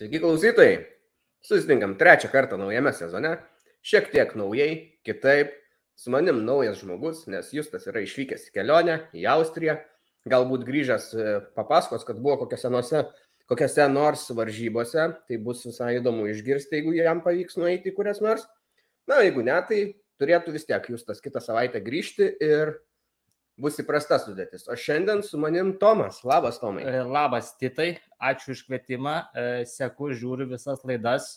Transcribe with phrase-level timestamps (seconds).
[0.00, 0.76] Sveiki klausytojai.
[1.44, 3.34] Susitinkam trečią kartą naujame sezone.
[3.84, 5.50] Šiek tiek naujai, kitaip.
[5.92, 9.74] Su manim naujas žmogus, nes Justas yra išvykęs į kelionę į Austriją.
[10.32, 13.02] Galbūt grįžęs e, papasakos, kad buvo kokiose, nose,
[13.52, 15.04] kokiose nors varžybose.
[15.28, 18.48] Tai bus visai įdomu išgirsti, jeigu jam pavyks nueiti į kurias nors.
[19.04, 19.82] Na, jeigu ne, tai
[20.16, 22.78] turėtų vis tiek Justas kitą savaitę grįžti ir
[23.60, 24.66] bus įprasta sudėtis.
[24.70, 26.22] O šiandien su manim Tomas.
[26.26, 26.84] Labas, Tomai.
[26.86, 27.92] E, labas, Titai.
[28.20, 29.14] Ačiū už kvietimą.
[29.32, 31.30] E, seku, žiūriu visas laidas.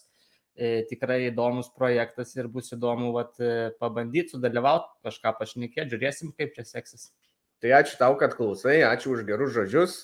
[0.53, 3.39] E, tikrai įdomus projektas ir bus įdomu vat,
[3.81, 7.09] pabandyti sudalyvauti, kažką pašnekėti, žiūrėsim, kaip čia seksis.
[7.63, 10.01] Tai ačiū tau, kad klausai, ačiū už gerus žodžius.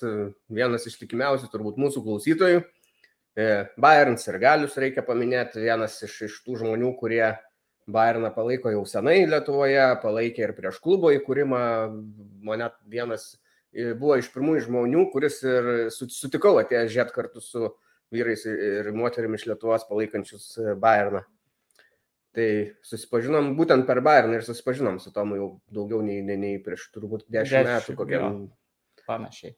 [0.50, 2.64] Vienas iš tikimiausių turbūt mūsų klausytojų.
[3.80, 7.22] Bayern ir Galius reikia paminėti, vienas iš, iš tų žmonių, kurie
[7.90, 11.62] Bayerną palaiko jau senai Lietuvoje, palaikė ir prieš klubo įkūrimą.
[12.46, 13.32] Mane vienas
[13.72, 17.70] buvo iš pirmųjų žmonių, kuris ir sutikau atėjęs žiūrėti kartu su
[18.10, 21.22] vyrais ir moterimis iš Lietuvos palaikančius e, Bayerną.
[22.34, 22.48] Tai
[22.86, 27.26] susipažinom būtent per Bayerną ir susipažinom su Tomu jau daugiau nei, nei, nei prieš turbūt
[27.30, 28.40] dešimt metų kokiam.
[29.06, 29.54] Panašiai.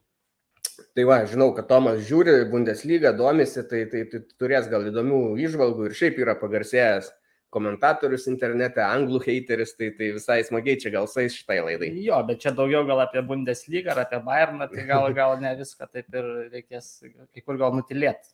[0.96, 5.88] Tai va, žinau, kad Tomas žiūri Bundesliga, domisi, tai, tai, tai turės gal įdomių išvalgų
[5.88, 7.10] ir šiaip yra pagarsėjęs
[7.52, 11.90] komentatorius internete, anglų hateris, tai, tai visai smagiai čia gal sais šitai laidai.
[12.00, 15.90] Jo, bet čia daugiau gal apie Bundesliga ar apie Bayerną, tai gal, gal ne viską
[15.90, 18.32] taip ir reikės kai kur gal nutilėti.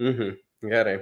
[0.00, 0.36] Mhm,
[0.68, 0.98] gerai.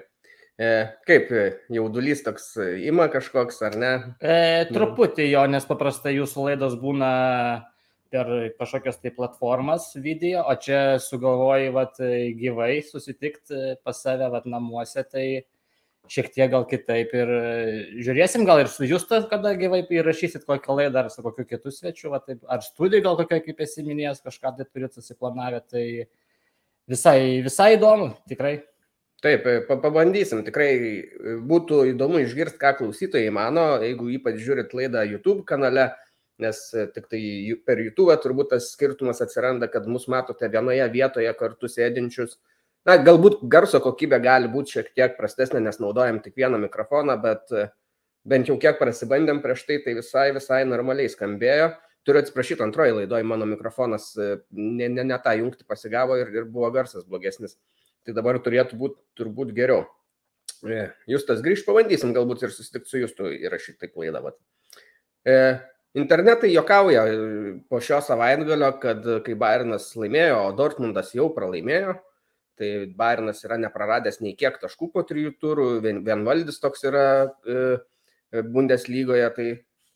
[0.59, 0.70] E,
[1.06, 1.29] kaip
[1.70, 3.92] jaudulys toks ima kažkoks, ar ne?
[4.19, 4.39] E,
[4.70, 7.11] truputį jo, nes paprastai jūsų laidos būna
[8.11, 12.01] per kažkokias tai platformas video, o čia sugalvoji vat,
[12.39, 15.27] gyvai susitikti pas save vat, namuose, tai
[16.12, 17.42] šiek tiek gal kitaip ir e,
[18.05, 22.11] žiūrėsim, gal ir su Justas, kada gyvai įrašysit kokią laidą ar su kokiu kitu svečiu,
[22.14, 25.84] va, taip, ar studijai gal kokia, kaip esi minėjęs, kažką tai turit susiplanavę, tai
[26.91, 28.59] visai, visai įdomu, tikrai.
[29.25, 35.07] Taip, e, pabandysim, tikrai e, būtų įdomu išgirsti, ką klausytojai mano, jeigu ypač žiūrit laidą
[35.08, 35.90] YouTube kanale,
[36.39, 36.61] nes
[36.95, 37.20] tik tai
[37.67, 42.39] per YouTube turbūt tas skirtumas atsiranda, kad mus matote vienoje vietoje kartu sėdinčius
[42.89, 47.51] Na, galbūt garso kokybė gali būti šiek tiek prastesnė, nes naudojam tik vieną mikrofoną, bet
[47.53, 47.67] e,
[48.25, 51.67] bent jau kiek prasibandėm prieš tai, tai visai, visai normaliai skambėjo.
[52.09, 56.49] Turiu atsiprašyti, antroji laidoje mano mikrofonas e, ne, ne, ne tą jungti pasigavo ir, ir
[56.49, 57.59] buvo garsas blogesnis.
[58.09, 59.85] Tai dabar turėtų būti turbūt geriau.
[60.65, 64.33] E, Justas grįž, pabandysim galbūt ir susitikti su Justu įrašyti taip laidą.
[65.29, 65.39] E,
[65.93, 67.05] internetai jokauja
[67.69, 71.99] po šio savaitgalio, kad kai Bayernas laimėjo, o Dortmundas jau pralaimėjo,
[72.58, 77.57] Tai Bayernas yra nepraradęs nei kiek taškų po trijų turų, vien, vienvaldis toks yra e,
[78.33, 79.48] e, Bundeslygoje, tai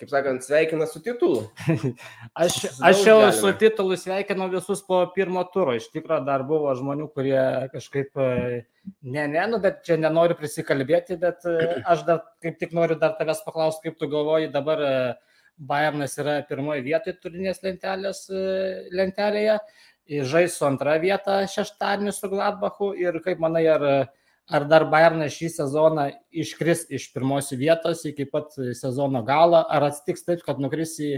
[0.02, 1.44] kaip sakant, sveikina su titulu.
[2.42, 3.34] aš, aš jau galime.
[3.38, 5.76] su titulu sveikinau visus po pirmo turo.
[5.78, 7.38] Iš tikrųjų, dar buvo žmonių, kurie
[7.74, 8.62] kažkaip, e,
[9.02, 11.46] ne, ne, nu, bet čia nenoriu prisikalbėti, bet
[11.92, 14.86] aš dar kaip tik noriu dar tavęs paklausti, kaip tu galvoji dabar.
[15.62, 18.22] Bayernas yra pirmoje vietoje turinės lentelės
[18.96, 19.58] lentelėje
[20.08, 22.92] žais su antra vieta šeštadienį su Gladbachu.
[22.98, 23.84] Ir kaip manai, ar,
[24.50, 26.08] ar dar Bayernas šį sezoną
[26.44, 31.12] iškris iš pirmos vietos iki pat sezono galo, ar atsitiks taip, kad nukris į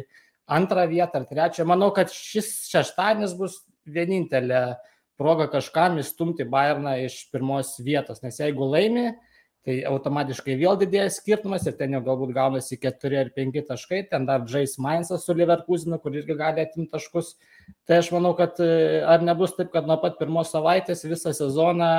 [0.47, 1.67] antrą vietą ar trečią.
[1.69, 4.77] Manau, kad šis šeštadienis bus vienintelė
[5.21, 9.13] proga kažkam įstumti Bayerną iš pirmos vietos, nes jeigu laimi,
[9.65, 14.27] tai automatiškai vėl didėja skirtumas ir ten jau galbūt gaunasi 4 ar 5 taškai, ten
[14.29, 17.35] dar žais Mainzas su Leverkusinu, kur irgi gali atimti taškus.
[17.89, 21.93] Tai aš manau, kad e, ar nebus taip, kad nuo pat pirmos savaitės visą sezoną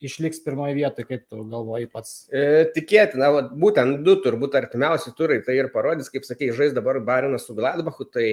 [0.00, 2.14] išliks pirmoje vietoje, kaip tu galvoji pats?
[2.32, 7.02] E, tikėtina, va, būtent du turbūt artimiausi turai tai ir parodys, kaip sakei, žais dabar
[7.04, 8.28] Barinas su Gladbachu, tai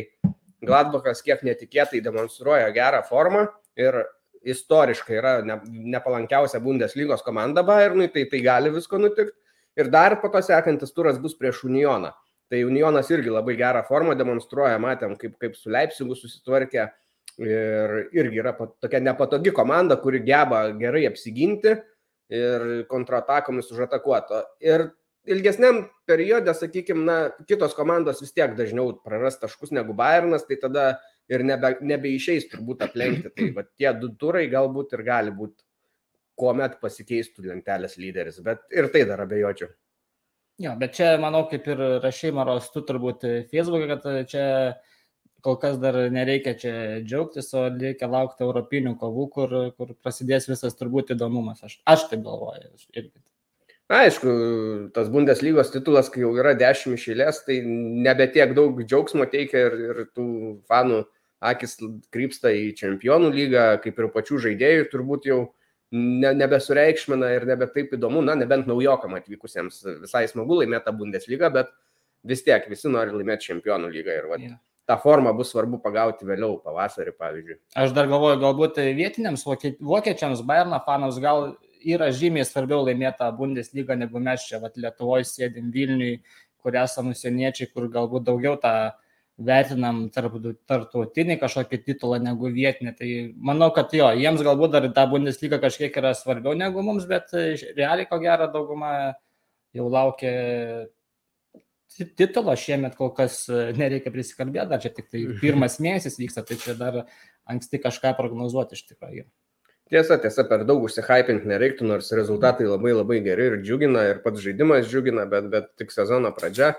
[0.64, 4.00] Gladbachas kiek netikėtai demonstruoja gerą formą ir
[4.44, 5.58] istoriškai yra ne,
[5.96, 9.36] nepalankiausia Bundeslygos komanda Bayernui, tai tai gali visko nutikti.
[9.78, 12.12] Ir dar po to sekantis turas bus prieš Unioną.
[12.50, 16.88] Tai Unionas irgi labai gerą formą demonstruoja, matėm, kaip, kaip su Leipzigu susitvarkė.
[17.38, 21.76] Ir irgi yra tokia nepatogi komanda, kuri geba gerai apsiginti
[22.34, 24.42] ir kontratakomis užatakuoto.
[24.66, 24.88] Ir
[25.28, 30.88] ilgesniam periode, sakykime, na, kitos komandos vis tiek dažniau praras taškus negu Bayernas, tai tada
[31.32, 33.34] ir nebe, nebeišeis turbūt aplenkti.
[33.36, 35.64] Tai va, tie du turai galbūt ir gali būti,
[36.38, 39.72] kuomet pasikeistų lentelės lyderis, bet ir tai dar abejočiau.
[40.62, 44.46] Jo, bet čia, manau, kaip ir rašai, Maros, tu turbūt Facebook'e, kad čia
[45.46, 46.74] kol kas dar nereikia čia
[47.06, 51.62] džiaugtis, o reikia laukti europinių kovų, kur, kur prasidės visas turbūt įdomumas.
[51.64, 52.74] Aš, aš taip galvoju.
[52.98, 53.22] Irgi.
[53.88, 54.32] Aišku,
[54.92, 59.78] tas Bundeslygos titulas, kai jau yra dešimt išėlės, tai nebe tiek daug džiaugsmo teikia ir,
[59.86, 60.26] ir tų
[60.68, 61.06] fanų
[61.44, 61.78] akis
[62.14, 65.40] krypsta į čempionų lygą, kaip ir pačių žaidėjų turbūt jau
[65.92, 71.70] ne, nebesureikšmina ir nebe taip įdomu, na, nebent naujokam atvykusiems visai smagu laimėti Bundesliga, bet
[72.28, 74.58] vis tiek visi nori laimėti čempionų lygą ir va, yeah.
[74.90, 77.60] tą formą bus svarbu pagauti vėliau, pavasarį, pavyzdžiui.
[77.78, 81.54] Aš dar galvoju, galbūt vietiniams vokiečiams, Bayerno fanams gal
[81.88, 86.18] yra žymiai svarbiau laimėti Bundesliga negu mes čia, va, Lietuvoje sėdim Vilniui,
[86.58, 88.74] kur esame užsieniečiai, kur galbūt daugiau tą
[89.38, 90.40] vertinam tarp,
[90.70, 92.94] tarptautinį kažkokį titulą negu vietinį.
[92.98, 93.10] Tai
[93.52, 97.34] manau, kad jo, jiems galbūt dar ta Bundesliga kažkiek yra svarbiau negu mums, bet
[97.78, 98.94] realiai ko gero dauguma
[99.78, 100.88] jau laukia
[102.18, 106.78] titulo šiemet kol kas nereikia prisikalbėti, dar čia tik tai pirmas mėnesis vyksta, tai čia
[106.78, 107.04] dar
[107.48, 109.28] anksti kažką prognozuoti iš tikrųjų.
[109.88, 114.42] Tiesa, tiesa, per daug užsihypinti nereiktų, nors rezultatai labai labai geri ir džiugina, ir pats
[114.44, 116.74] žaidimas džiugina, bet, bet tik sezono pradžia.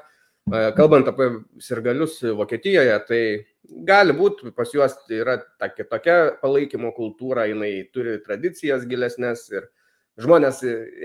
[0.48, 1.28] Kalbant apie
[1.60, 3.20] sirgalius Vokietijoje, tai
[3.88, 9.68] gali būti pas juos yra ta kitokia palaikymo kultūra, jinai turi tradicijas gilesnės ir
[10.18, 10.62] žmonės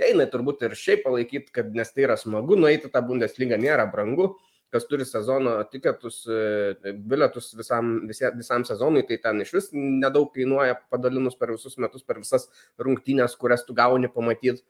[0.07, 4.33] eina turbūt ir šiaip palaikyti, kad nes tai yra smagu, nueiti tą Bundesliga nėra brangu,
[4.73, 6.23] kas turi sezono tiketus,
[7.05, 12.05] bilietus visam, visie, visam sezonui, tai ten iš vis nedaug kainuoja padalinus per visus metus,
[12.05, 12.47] per visas
[12.81, 14.63] rungtynės, kurias tu gauni pamatyti.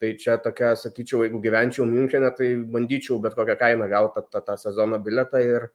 [0.00, 4.40] Tai čia tokia, sakyčiau, jeigu gyvenčiau Münchenė, tai bandyčiau bet kokią kainą gauti tą, tą,
[4.46, 5.66] tą sezono biletą ir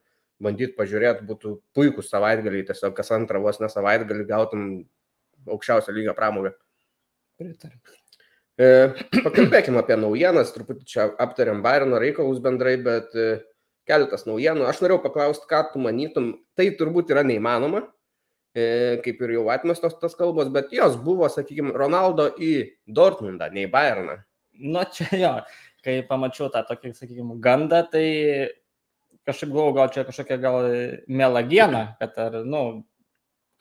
[0.42, 4.64] bandyti pažiūrėti, būtų puikūs savaitgaliai, tiesiog kas antrą vos ne savaitgalį gautum
[5.46, 6.56] aukščiausią lygą pramogą.
[7.38, 7.78] Pritariu.
[8.56, 8.68] E,
[9.20, 13.44] pakalbėkime apie naujienas, truputį čia aptariam Bairno reikalus bendrai, bet e,
[13.88, 14.66] keletas naujienų.
[14.70, 17.86] Aš norėjau paklausti, ką tu manytum, tai turbūt yra neįmanoma,
[18.56, 22.54] kaip ir jau atmestos tos kalbos, bet jos buvo, sakykime, Ronaldo į
[22.88, 24.20] Dortmundą, ne į Bayerną.
[24.64, 25.34] Nu, čia jo,
[25.84, 28.06] kai pamačiau tą tokį, sakykime, gandą, tai
[29.28, 30.70] kažkaip galvoju, gal čia kažkokia gal
[31.08, 32.64] melagiena, kad ar, nu,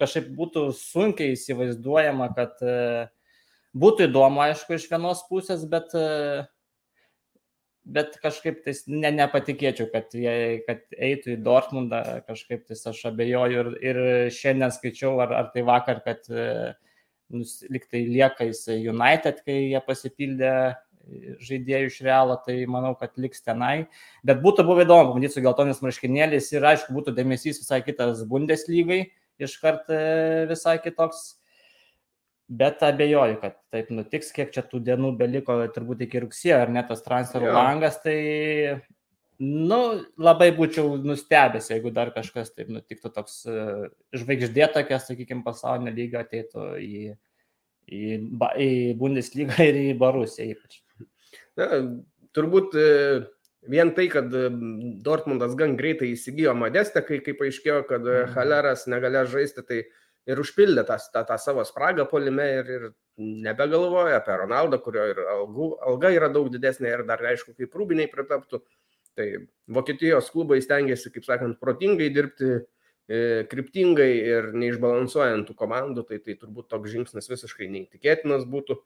[0.00, 3.06] kažkaip būtų sunkiai įsivaizduojama, kad e,
[3.74, 5.94] būtų įdomu, aišku, iš vienos pusės, bet
[7.84, 13.60] bet kažkaip tais ne, nepatikėčiau, kad, jie, kad eitų į Dortmundą, kažkaip tais aš abejoju
[13.60, 14.00] ir, ir
[14.34, 16.24] šiandien skaičiau, ar, ar tai vakar, kad
[17.34, 20.54] nus, liktai lieka jis United, kai jie pasipildė
[21.44, 23.86] žaidėjų iš Realo, tai manau, kad liks tenai.
[24.24, 29.02] Bet būtų buvę įdomu, pamatyti su geltonis marškinėlis ir aišku, būtų dėmesys visai kitas Bundeslygai,
[29.42, 29.90] iškart
[30.48, 31.34] visai kitoks
[32.48, 36.90] bet abejoju, kad taip nutiks, kiek čia tų dienų beliko, turbūt iki rugsėjo, ar net
[36.90, 37.54] tas transferų jo.
[37.56, 38.16] langas, tai,
[39.40, 39.80] nu,
[40.20, 43.86] labai būčiau nustebęs, jeigu dar kažkas taip nutiktų, toks uh,
[44.16, 47.04] žvaigždė tokia, sakykime, pasaulinio lygio ateitų į,
[47.88, 48.02] į,
[48.66, 48.70] į
[49.00, 50.82] Bundesliga ir į Barusiją ypač.
[51.58, 51.80] Na,
[52.34, 52.86] turbūt e,
[53.70, 54.48] vien tai, kad e,
[55.06, 58.32] Dortmundas gan greitai įsigijo Modestę, kai, kai paaiškėjo, kad mhm.
[58.34, 59.92] Haleras negalės žaisti, tai uh,
[60.30, 62.86] ir užpildė tą, tą, tą savo spragą polime ir, ir
[63.18, 68.10] nebegalvoja apie Ronaldą, kurio ir algų, alga yra daug didesnė ir dar aišku, kaip rūbiniai
[68.12, 68.62] pritaptų.
[69.14, 69.26] Tai
[69.70, 72.56] Vokietijos klubai stengiasi, kaip sakant, protingai dirbti,
[73.06, 78.80] e, kryptingai ir neišbalansuojant tų komandų, tai tai turbūt toks žingsnis visiškai neįtikėtinas būtų.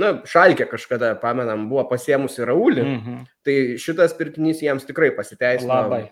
[0.00, 3.18] Na, Šalkė kažkada, pamenam, buvo pasiemusi Raulį, -hmm.
[3.46, 5.74] tai šitas pirkinys jiems tikrai pasiteisino.
[5.74, 6.08] Labai.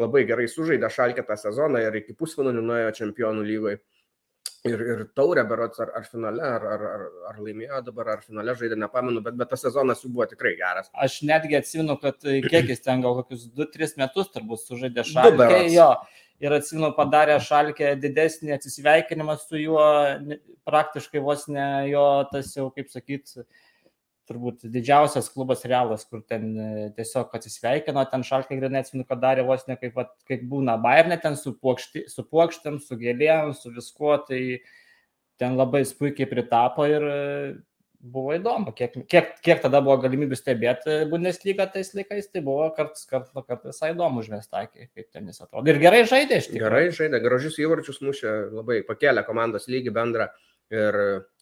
[0.00, 3.78] Labai gerai sužaidė Šalkė tą sezoną ir iki pusfinalių nuėjo čempionų lygoje
[4.68, 8.54] ir, ir taurę berots ar, ar finale, ar, ar, ar, ar laimėjo dabar, ar finale
[8.58, 10.90] žaidė, nepamenu, bet, bet tas sezonas jų buvo tikrai geras.
[11.06, 15.62] Aš netgi atsimenu, kad kiek jis ten gal kokius 2-3 metus turbūt sužaidė šalkė.
[15.72, 15.90] Jo,
[16.42, 19.88] ir atsimenu, padarė šalkė didesnį atsisveikinimą su juo,
[20.68, 23.40] praktiškai vos ne jo tas jau, kaip sakyt,
[24.30, 29.46] turbūt didžiausias klubas realas, kur ten e, tiesiog atsisveikino, ten šalkai grinai atsimenu, kad darė
[29.48, 29.98] vos ne kaip,
[30.30, 34.60] kaip būna Bayernė, ten su, puokšti, su puokštėm, su gėlėm, su viskuo, tai
[35.40, 37.18] ten labai puikiai pritapo ir e,
[38.00, 43.04] buvo įdomu, kiek, kiek, kiek tada buvo galimybių stebėti Bundesliga tais laikais, tai buvo kartais
[43.10, 45.68] kart, kart visai įdomu užmestakį, kaip ten jis atrodo.
[45.68, 46.64] Ir gerai žaidė iš tikrųjų.
[46.64, 50.30] Gerai žaidė, gražius įvarčius mušė, labai pakėlė komandos lygį bendrą
[50.72, 51.00] ir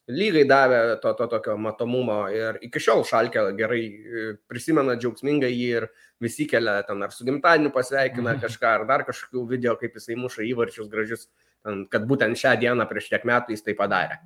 [0.09, 5.69] lygai davė to, to tokio matomumo ir iki šiol Šalkė gerai e, prisimena džiaugsmingai jį
[5.81, 5.89] ir
[6.23, 8.43] visi kelia ten ar su gimtadieniu pasveikina mhm.
[8.45, 11.29] kažką, ar dar kažkokių video, kaip jisai muša įvarčius gražius,
[11.67, 14.23] ten, kad būtent šią dieną prieš tiek metų jis tai padarė.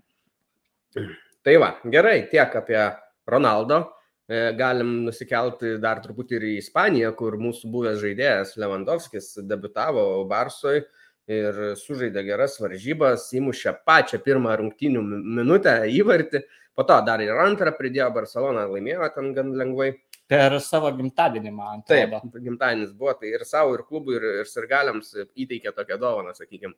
[1.42, 2.78] Tai va, gerai, tiek apie
[3.26, 3.82] Ronaldo.
[4.30, 10.84] E, galim nusikelti dar truputį ir į Ispaniją, kur mūsų buvęs žaidėjas Lewandowskis debitavo Barsoje
[11.30, 16.42] ir sužaidė geras varžybas, įmušė pačią pirmą rungtynių minutę įvartį,
[16.74, 19.92] po to dar ir antrą pridėjo Barcelona, laimėjo ten gan lengvai.
[20.32, 21.82] Per savo gimtadienį, man.
[21.86, 26.74] Taip, gimtadienis buvo, tai ir savo, ir klubui, ir, ir sirgaliams įteikė tokią dovaną, sakykime.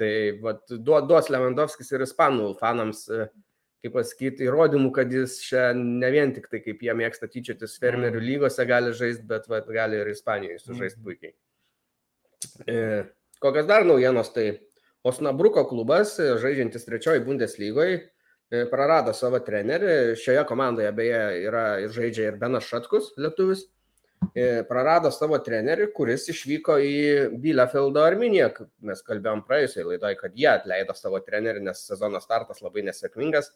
[0.00, 0.10] Tai
[0.44, 3.06] vat, duos Lewandowskis ir ispanų fanams
[3.80, 8.20] kaip pasakyti, įrodymų, kad jis čia ne vien tik tai, kaip jie mėgsta tyčiotis fermerių
[8.20, 8.26] mm.
[8.26, 11.06] lygose gali žaisti, bet va, gali ir Ispanijoje sužaisti mm.
[11.06, 11.32] puikiai.
[12.68, 12.76] E,
[13.42, 14.46] kokios dar naujienos, tai
[15.06, 18.00] Osnabruko klubas, žaidžiantis trečioji Bundeslygoje,
[18.70, 20.16] prarado savo trenerį.
[20.20, 23.64] Šioje komandoje beje yra ir žaidžia ir Benas Šatkus, lietuvis.
[24.36, 26.96] E, prarado savo trenerį, kuris išvyko į
[27.40, 28.50] Bielefeldo Arminiją.
[28.86, 33.50] Mes kalbėjom praėjusiai laidoj, kad jie atleido savo trenerį, nes sezono startas labai nesėkmingas.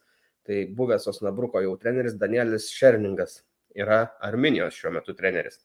[0.44, 3.42] Tai buvęs Osnabruko jau treneris Danielis Šerningas
[3.76, 5.60] yra Arminijos šiuo metu treneris.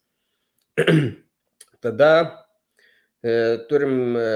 [1.83, 2.27] Tada e,
[3.69, 4.27] turim e,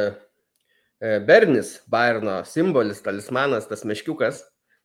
[0.99, 4.43] e, Bernis, Bairno simbolis, talismanas, tas meškiukas,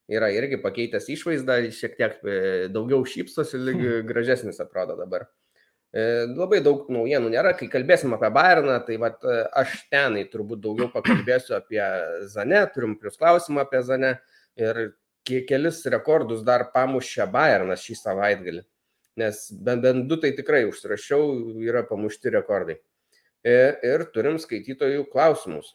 [0.09, 2.39] yra irgi pakeitęs išvaizdą, šiek tiek e,
[2.73, 5.27] daugiau šypsosi, lyg gražesnis atrodo dabar.
[5.89, 7.55] E, labai daug naujienų nėra.
[7.57, 11.83] Kai kalbėsim apie Bayerną, tai vat, e, aš tenai turbūt daugiau pakalbėsiu apie
[12.29, 14.19] Zane, turim plus klausimą apie Zane
[14.59, 14.83] ir
[15.29, 18.63] kelis rekordus dar pamušė Bayernas šį savaitgalį.
[19.19, 21.33] Nes bent, bent du tai tikrai užsirašiau,
[21.65, 22.79] yra pamušti rekordai.
[23.47, 25.75] Ir, e, ir turim skaitytojų klausimus.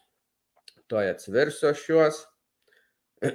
[0.91, 2.21] Toj atsiversiu aš juos.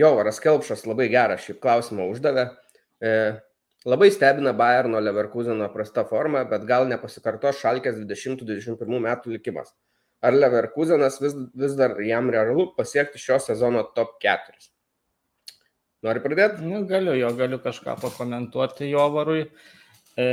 [0.00, 2.48] Jovaras Kelpšas labai gerą šį klausimą uždavė.
[3.84, 9.74] Labai stebina Bayerno Leverkuseno prasta forma, bet gal nepasikartos Šalkės 2021 metų likimas.
[10.24, 14.56] Ar Leverkusenas vis, vis dar jam realu pasiekti šio sezono top 4?
[16.04, 16.64] Nori pradėti?
[16.64, 19.44] Nu, galiu, jo galiu kažką pakomentuoti Jovarui.
[20.16, 20.26] E,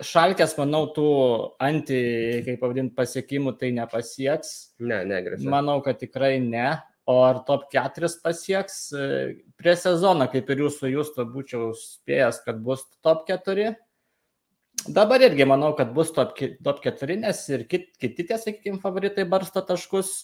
[0.00, 1.08] Šalkės, manau, tų
[1.60, 1.98] anti,
[2.46, 4.54] kaip pavadinti, pasiekimų tai nepasieks.
[4.80, 5.48] Ne, negrėsia.
[5.52, 6.78] Manau, kad tikrai ne.
[7.10, 8.80] O ar top 4 pasieks?
[8.94, 9.06] E,
[9.60, 13.72] prie sezono, kaip ir jūsų justo, būčiau spėjęs, kad bus top 4.
[14.88, 19.26] Dabar irgi manau, kad bus top, top 4, nes ir kit, kiti tie, sakykime, favoritai
[19.28, 20.14] barsto taškus.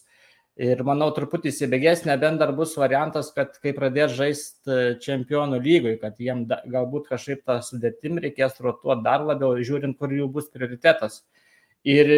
[0.57, 6.17] Ir manau, truputį įsibėgės, nebent dar bus variantas, kad kai pradės žaisti čempionų lygoj, kad
[6.17, 11.21] jiem da, galbūt kažkaip tą sudėtim reikės rotuoti dar labiau, žiūrint, kur jų bus prioritetas.
[11.85, 12.09] Ir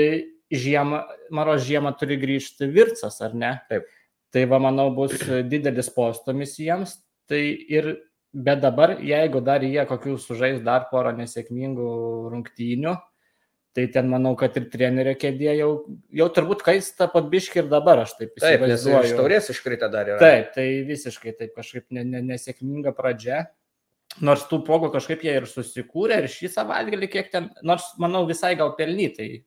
[0.55, 1.03] žiemą,
[1.35, 3.57] Maro žiemą turi grįžti Vircas, ar ne?
[3.69, 3.91] Taip.
[4.31, 5.19] Tai va, manau, bus
[5.51, 6.95] didelis postumis jiems.
[7.29, 7.91] Tai ir,
[8.33, 11.91] bet dabar, jeigu dar jie kokių sužais dar porą nesėkmingų
[12.31, 12.95] rungtynių,
[13.79, 15.69] tai ten manau, kad ir trenerio kėdė jau,
[16.19, 18.81] jau turbūt kaista pabiški ir dabar, aš taip įsivaizduoju.
[18.83, 20.19] Taip, nes iš taurės iškrita dar yra.
[20.19, 23.45] Taip, tai visiškai taip kažkaip ne, ne, nesėkminga pradžia.
[24.25, 28.57] Nors tų progų kažkaip jie ir susikūrė ir šį savaitgalį kiek ten, nors manau visai
[28.59, 29.45] gal pelnytai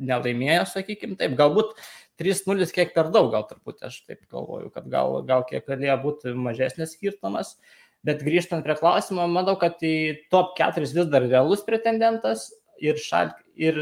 [0.00, 1.76] nelaimėjo, sakykime taip, galbūt
[2.22, 6.36] 3-0 kiek per daug, gal truputį aš taip galvoju, kad gal, gal kiek galėjo būti
[6.38, 7.58] mažesnis skirtumas.
[8.04, 12.48] Bet grįžtant prie klausimo, manau, kad į top 4 vis dar realus pretendentas
[12.82, 13.78] ir, šal, ir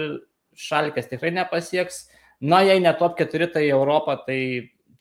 [0.58, 2.06] šalkės tikrai nepasieks.
[2.42, 4.38] Na, jei ne top 4, tai Europą, tai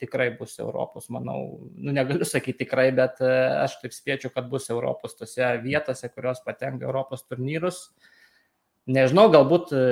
[0.01, 3.29] tikrai bus Europos, manau, nu negaliu sakyti tikrai, bet e,
[3.61, 7.83] aš taip spėčiau, kad bus Europos tose vietose, kurios patenka Europos turnyrus.
[8.89, 9.83] Nežinau, galbūt e,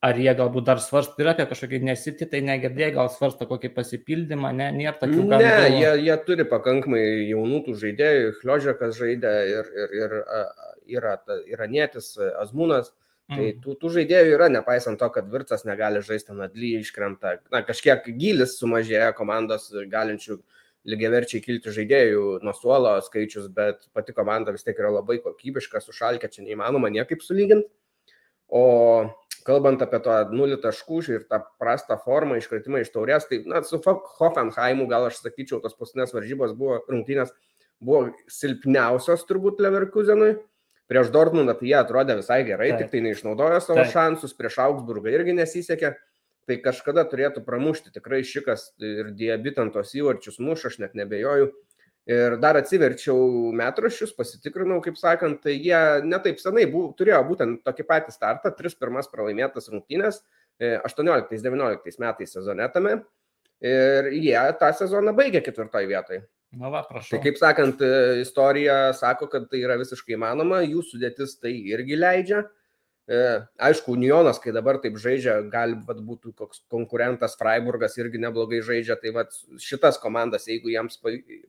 [0.00, 4.48] Ar jie galbūt dar svarsto ir apie kažkokį nesitį, tai negirdėjai, gal svarsto kokį pasipildymą,
[4.56, 5.42] ne, nėra tokių gal.
[5.44, 10.14] Ne, jie, jie turi pakankamai jaunų tų žaidėjų, Kliožekas žaidė ir, ir, ir
[10.90, 11.16] yra
[11.48, 12.92] iranietis Azmūnas.
[13.30, 13.58] Tai mm.
[13.62, 18.56] tų, tų žaidėjų yra, nepaisant to, kad Virtas negali žaisti Nadly, iškrenta, na, kažkiek gilis
[18.58, 20.40] sumažėja komandos galinčių
[20.90, 26.30] lygiaverčiai kilti žaidėjų nuo suolo skaičius, bet pati komanda vis tiek yra labai kokybiška, sušalkė,
[26.32, 27.68] čia neįmanoma niekaip sulyginti.
[28.50, 28.64] O
[29.46, 33.80] kalbant apie tą nulį taškų ir tą prastą formą, iškritimą iš taurės, tai na, su
[33.84, 37.30] Hoffenheimu gal aš sakyčiau, tos paskutinės varžybos buvo rungtynės,
[37.80, 40.34] buvo silpniausios turbūt Leverkusenui.
[40.90, 42.80] Prieš Dortmundą tai jie atrodė visai gerai, Taip.
[42.82, 43.92] tik tai neišnaudojo savo Taip.
[43.92, 45.94] šansus, prieš Augsburgą irgi nesisekė.
[46.50, 51.52] Tai kažkada turėtų pramušti tikrai šikas ir diabitantos įvarčius muš, aš net nebejoju.
[52.10, 57.86] Ir dar atsiverčiau metraščius, pasitikrinau, kaip sakant, tai jie netaip senai buvo, turėjo būtent tokį
[57.86, 60.22] patį startą, tris pirmas pralaimėtas rungtynės,
[60.58, 62.98] 18-19 e, metais sezone tame.
[63.60, 66.24] Ir jie tą sezoną baigė ketvirtoje vietoje.
[66.50, 67.14] Na, va, prašau.
[67.14, 71.98] Tai kaip sakant, e, istorija sako, kad tai yra visiškai įmanoma, jų sudėtis tai irgi
[71.98, 72.40] leidžia.
[73.10, 73.20] E,
[73.66, 78.98] aišku, Unionas, kai dabar taip žaidžia, gali vat, būtų koks konkurentas Freiburgas irgi neblogai žaidžia,
[78.98, 80.98] tai vat, šitas komandas, jeigu jiems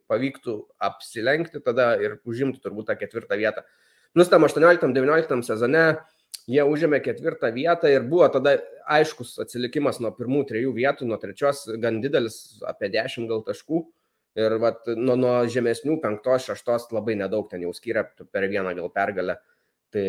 [0.10, 0.56] pavyktų
[0.90, 3.66] apsilenkti, tada ir užimtų turbūt tą ketvirtą vietą.
[4.14, 5.86] Plus tam 18-19 sezone
[6.50, 8.58] jie užėmė ketvirtą vietą ir buvo tada
[8.90, 13.86] aiškus atsilikimas nuo pirmų trijų vietų, nuo trečios gan didelis, apie 10 gal taškų.
[14.40, 18.88] Ir vat, nuo, nuo žemesnių penktos, šeštos labai nedaug ten jau skiria per vieną gal
[18.94, 19.36] pergalę.
[19.92, 20.06] Tai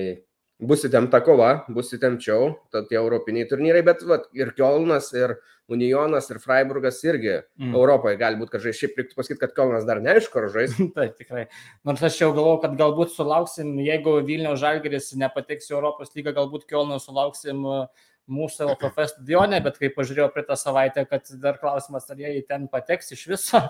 [0.62, 5.35] bus įtempta kova, bus įtempčiau, tad tie europiniai turnyrai, bet vat, ir Kielnas, ir
[5.73, 7.73] Unionas, ir Freiburgas irgi mm.
[7.75, 8.79] Europoje gali būti, kad žais.
[8.79, 10.76] Šiaip reiktų pasakyti, kad Kielnas dar neaišku, ar žais.
[10.99, 11.47] Taip, tikrai.
[11.88, 16.69] Nors aš jau galvoju, kad galbūt sulauksim, jeigu Vilnių Žalgeris nepateks į Europos lygą, galbūt
[16.71, 17.67] Kielną sulauksim
[18.31, 23.12] mūsų LFF stadione, bet kai pažiūrėjau praeitą savaitę, kad dar klausimas, ar jie ten pateks
[23.17, 23.61] iš viso.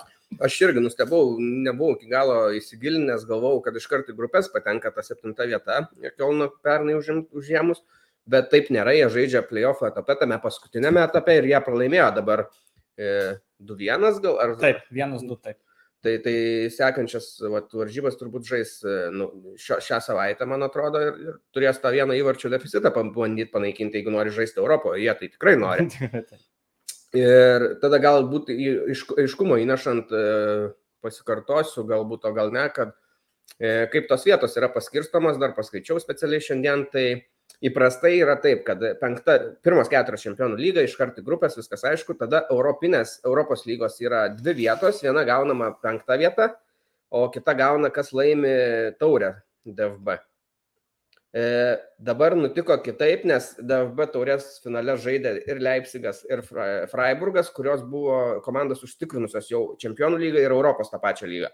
[0.43, 5.05] Aš irgi nustebau, nebuvau iki galo įsigilinęs, galvojau, kad iš karto į grupės patenka ta
[5.07, 7.83] septinta vieta, Kielno pernai užėmus,
[8.29, 12.47] bet taip nėra, jie žaidžia playoff etape, tame paskutinėme etape ir jie pralaimėjo dabar
[12.97, 14.41] e, 2-1 gal?
[14.43, 14.57] Ar...
[14.63, 15.61] Taip, 1-2, taip.
[16.03, 16.35] Tai, tai
[16.75, 18.73] sekančias vat, varžybas turbūt žais
[19.15, 24.01] nu, šio, šią savaitę, man atrodo, ir, ir turės tą vieną įvarčių deficitą bandyti panaikinti,
[24.01, 25.05] jeigu nori žaisti Europoje.
[25.05, 25.87] Jie tai tikrai nori.
[27.23, 30.11] Ir tada galbūt aiškumo įnešant,
[31.05, 32.97] pasikartosiu, galbūt, o gal ne, kad
[33.93, 37.07] kaip tos vietos yra paskirstomas, dar paskaičiau specialiai šiandien, tai
[37.63, 42.43] Įprastai yra taip, kad penkta, pirmos keturios čempionų lyga iš karto grupės, viskas aišku, tada
[42.51, 46.53] Europinės, Europos lygos yra dvi vietos, viena gaunama penkta vieta,
[47.13, 48.51] o kita gauna, kas laimi
[48.99, 50.17] taurę DFB.
[51.33, 51.45] E,
[51.97, 56.43] dabar nutiko kitaip, nes DFB taurės finale žaidė ir Leipzigas, ir
[56.91, 61.49] Freiburgas, kurios buvo komandos užtikrinusios jau čempionų lygą ir Europos tą pačią lygą.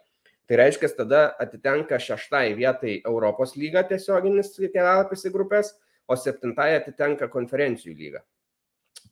[0.49, 5.75] Tai reiškia, tada atitenka šeštai vietai Europos lyga tiesioginis kelialapis į grupės,
[6.09, 8.25] o septintąją atitenka konferencijų lyga.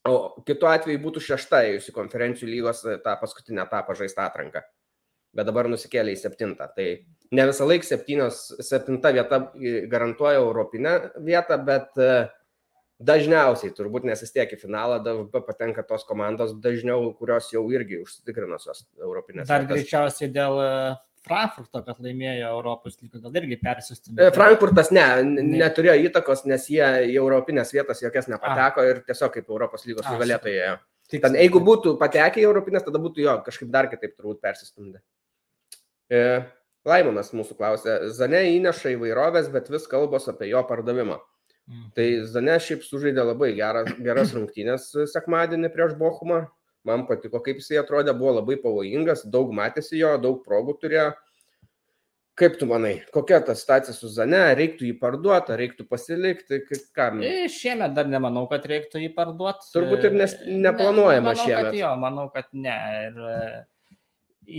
[0.06, 4.62] O kitu atveju būtų šešta ėjusi konferencijų lygos e, tą paskutinę etapą žaistą atranką.
[5.36, 6.68] Bet dabar nusikėlė į septintą.
[6.76, 6.86] Tai
[7.36, 10.94] ne visą laiką septynios, septinta vieta e, garantuoja europinę
[11.26, 12.10] vietą, bet e,
[12.96, 18.00] dažniausiai turbūt nes vis tiek į finalą DVB patenka tos komandos dažniau, kurios jau irgi
[18.04, 19.50] užsitikrinusios europinės.
[19.50, 19.74] Dar vietas.
[19.74, 20.62] greičiausiai dėl
[21.26, 24.20] Frankfurto, kad laimėjo Europos lygą, gal irgi persistumė.
[24.22, 25.06] E, Frankfurtas ne,
[25.56, 28.92] neturėjo įtakos, nes jie į Europinės vietas jokias nepateko A.
[28.92, 30.76] ir tiesiog kaip Europos lygos nugalėtojai.
[31.12, 35.02] Ten, jeigu būtų patekę į Europinės, tada būtų jo kažkaip dar kitaip turbūt persistumdę.
[36.10, 36.22] E,
[36.86, 41.18] Laimonas mūsų klausė, Zane įneša įvairovės, bet vis kalbos apie jo pardavimą.
[41.66, 41.86] Mm.
[41.98, 46.44] Tai Zane šiaip sužaidė labai geras, geras rungtynės sekmadienį prieš Bochumą,
[46.86, 51.12] man patiko, kaip jisai atrodė, buvo labai pavojingas, daug matėsi jo, daug progų turėjo.
[52.36, 56.58] Kaip tu manai, kokia ta situacija su Zane, reiktų jį parduoti, reiktų pasilikti,
[56.92, 57.06] ką?
[57.24, 59.70] E, šiemet dar nemanau, kad reiktų jį parduoti.
[59.72, 61.78] Turbūt ir nes, neplanuojama ne, manau, šiemet.
[61.78, 62.76] Jo, manau, kad ne.
[63.06, 64.04] Ir, e,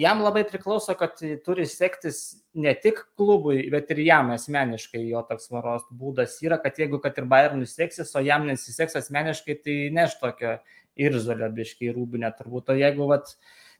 [0.01, 5.51] jam labai priklauso, kad turi sektis ne tik klubui, bet ir jam asmeniškai jo toks
[5.53, 10.17] varos būdas yra, kad jeigu kad ir Bayernui seksis, o jam nesiseks asmeniškai, tai neš
[10.17, 10.57] tokio
[10.99, 12.71] irzolio biškai rūbinę turbūt.
[12.73, 13.33] O jeigu, vat,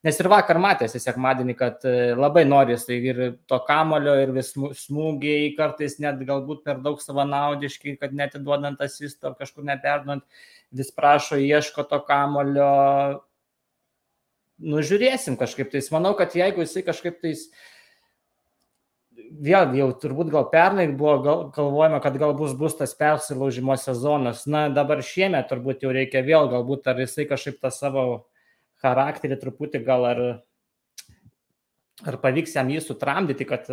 [0.05, 5.53] nes ir vakar matėsi sekmadienį, kad e, labai norisi ir to kamulio, ir vis smūgiai,
[5.57, 10.25] kartais net galbūt per daug savanaudiški, kad net duodant asistą ar kažkur neperdant,
[10.71, 12.69] vis prašo, ieško to kamulio.
[14.57, 15.91] Nužiūrėsim kažkaip tais.
[15.93, 17.49] Manau, kad jeigu jisai kažkaip tais
[19.31, 24.45] vėl jau turbūt gal pernai buvo gal, galvojama, kad gal bus, bus tas persilaužimo sezonas.
[24.49, 28.03] Na, dabar šiemet turbūt jau reikia vėl, galbūt ar jisai kažkaip tą savo
[28.83, 30.21] charakterį truputį gal ar,
[32.05, 33.69] ar pavyks jam jį sutramdyti, kad,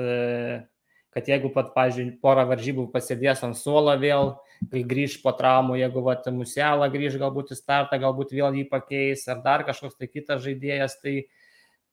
[1.14, 4.34] kad jeigu pat, pažiūrėjau, porą varžybų pasėdės ant suolo vėl,
[4.72, 9.26] kai grįž po traumų, jeigu vat, muselą grįž galbūt į startą, galbūt vėl jį pakeis,
[9.28, 11.18] ar dar kažkoks tai kitas žaidėjas, tai,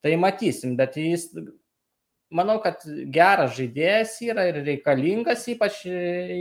[0.02, 1.30] tai matysim, bet jis
[2.32, 2.82] manau, kad
[3.14, 5.84] geras žaidėjas yra ir reikalingas, ypač,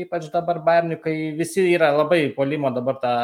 [0.05, 3.15] ypač dabar Bayernui, kai visi yra labai polimo dabar ta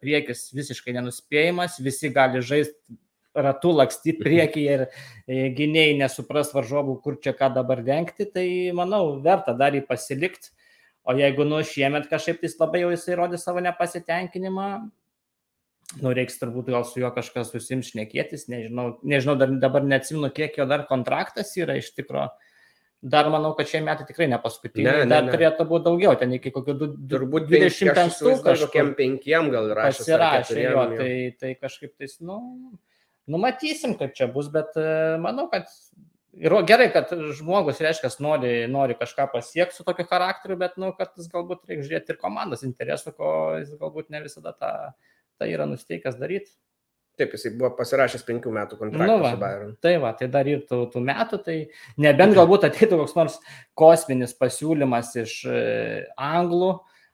[0.00, 2.98] priekis visiškai nenuspėjimas, visi gali žaisti
[3.34, 9.18] ratu lakstyti priekį ir e, gyniai nesupras varžovų, kur čia ką dabar dengti, tai manau,
[9.24, 10.52] verta dar jį pasilikti.
[11.02, 14.66] O jeigu nu šiemet kažkaip tais labai jau jisai rodė savo nepasitenkinimą,
[16.00, 20.56] nu, reiks turbūt gal su juo kažkas susims šnekėtis, nežinau, nežinau dar, dabar neatsimenu, kiek
[20.60, 22.30] jo dar kontraktas yra iš tikrųjų.
[23.12, 25.32] Dar manau, kad šie metai tikrai ne paskutiniai, ne, ne, dar ne.
[25.34, 30.04] turėtų būti daugiau, ten iki kokių du, turbūt 25 kažkokiem penkiem gal rašė.
[30.04, 32.38] Pasirašė jo, tai, tai kažkaip tais, nu,
[33.26, 34.86] numatysim, kaip čia bus, bet e,
[35.18, 35.66] manau, kad
[36.32, 41.10] Ir gerai, kad žmogus, reiškia, nori, nori kažką pasiekti su tokiu charakteriu, bet, nu, kad
[41.18, 44.70] jis galbūt reikia žiūrėti ir komandos interesų, ko jis galbūt ne visada tą,
[45.42, 46.54] tai yra nusteikęs daryti.
[47.20, 49.74] Taip, jisai buvo pasirašęs penkių metų kontraktą nu, va, su Bayern.
[49.84, 51.56] Tai va, tai dar ir tų, tų metų, tai
[52.00, 53.36] nebent galbūt ateitų koks nors
[53.76, 55.58] kosminis pasiūlymas iš e,
[56.16, 56.70] anglų,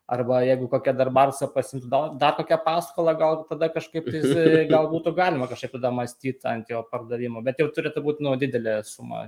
[0.08, 4.86] arba jeigu kokia dar Barsa pasimtų dar, dar kokią paskolą, gal tada kažkaip tai gal
[4.92, 9.26] būtų galima kažkaip tada mąstyti ant jo pardavimo, bet jau turėtų būti nu, didelė suma,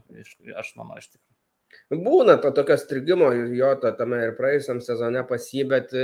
[0.63, 2.05] aš manau, iš tikrųjų.
[2.07, 5.99] būna to tokio strigimo jo to tame ir praėjusiam sezone pas jį, bet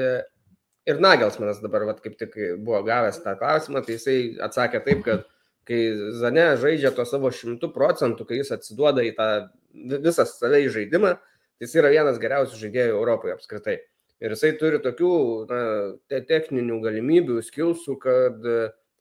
[0.86, 5.26] ir Nagelsmanas dabar, vat, kaip tik buvo gavęs tą klausimą, tai jisai atsakė taip, kad
[5.66, 5.80] kai
[6.20, 9.28] Zane žaidžia to savo šimtų procentų, kai jis atsiduoda į tą
[9.74, 13.80] visą save į žaidimą, tai jis yra vienas geriausių žaidėjų Europoje apskritai.
[14.22, 15.12] Ir jisai turi tokių
[15.50, 15.60] na,
[16.08, 18.46] te techninių galimybių, skilsų, kad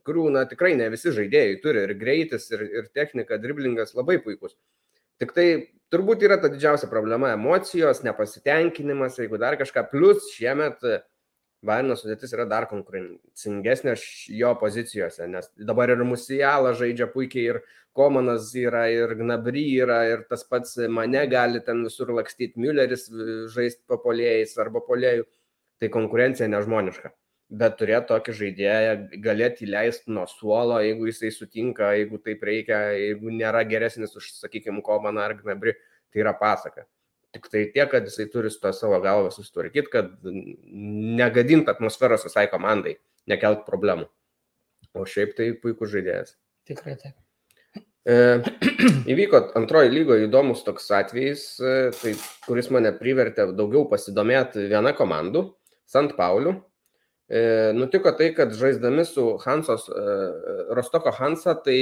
[0.06, 1.86] kurių na, tikrai ne visi žaidėjai turi.
[1.86, 4.58] Ir greitis, ir, ir technika, driblingas labai puikus.
[5.21, 5.48] Tik tai
[5.93, 9.88] turbūt yra ta didžiausia problema- emocijos, nepasitenkinimas, jeigu dar kažką.
[9.91, 10.84] Plus šiemet
[11.65, 13.95] Bairno sudėtis yra dar konkurencingesnė
[14.38, 17.62] jo pozicijose, nes dabar ir Musiala žaidžia puikiai, ir
[17.95, 23.08] Komanas yra, ir Gnabry yra, ir tas pats mane gali ten visur lakstyti, Mülleris
[23.54, 25.23] žaisti papolėjais arba polėjų.
[25.80, 27.12] Tai konkurencija nežmoniška.
[27.62, 33.32] Bet turėti tokį žaidėją, galėti įleisti nuo suolo, jeigu jisai sutinka, jeigu taip reikia, jeigu
[33.32, 35.75] nėra geresnis už, sakykime, Komaną ar Gnabry,
[36.12, 36.88] tai yra pasaka.
[37.36, 40.13] Tik tai tiek, kad jisai turi su to savo galvą susitvarkyti, kad
[41.19, 42.95] negadint atmosferos visai komandai,
[43.28, 44.08] nekelt problemų.
[44.95, 46.38] O šiaip tai puikus žaidėjas.
[46.69, 47.17] Tikrai taip.
[48.06, 48.15] E,
[49.12, 52.13] įvyko antroji lygoje įdomus toks atvejis, e, tai,
[52.45, 55.43] kuris mane privertė daugiau pasidomėti viena komandų,
[55.89, 56.56] Sant Pauliu.
[57.28, 60.17] E, nutiko tai, kad žaisdami su Hansos, e,
[60.78, 61.80] Rostoko Hansa, tai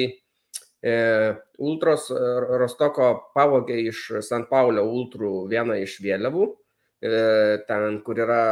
[0.84, 2.19] Ultros e,
[2.60, 6.48] Rostoko pavogė iš San Paulio Ultrų vieną iš vėliavų,
[7.04, 7.12] e,
[7.69, 8.43] ten, kur yra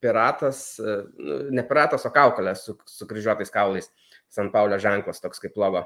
[0.00, 3.90] piratas, nu, ne piratas, o kaukolė su, su kryžiuotais kaulais,
[4.32, 5.82] San Paulio ženklas toks kaip logo.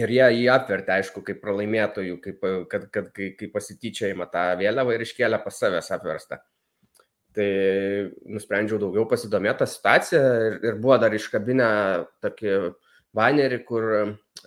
[0.00, 4.96] Ir jie jį apvertė, aišku, kaip pralaimėtojų, kaip, kad, kad, kai, kai pasityčiajimą tą vėliavą
[4.96, 6.40] ir iškėlė pas savęs apverstą.
[7.36, 7.48] Tai
[8.32, 11.68] nusprendžiau daugiau pasidomėti tą situaciją ir, ir buvo dar iškabinę
[12.24, 12.56] tokį
[13.16, 13.88] banerį, kur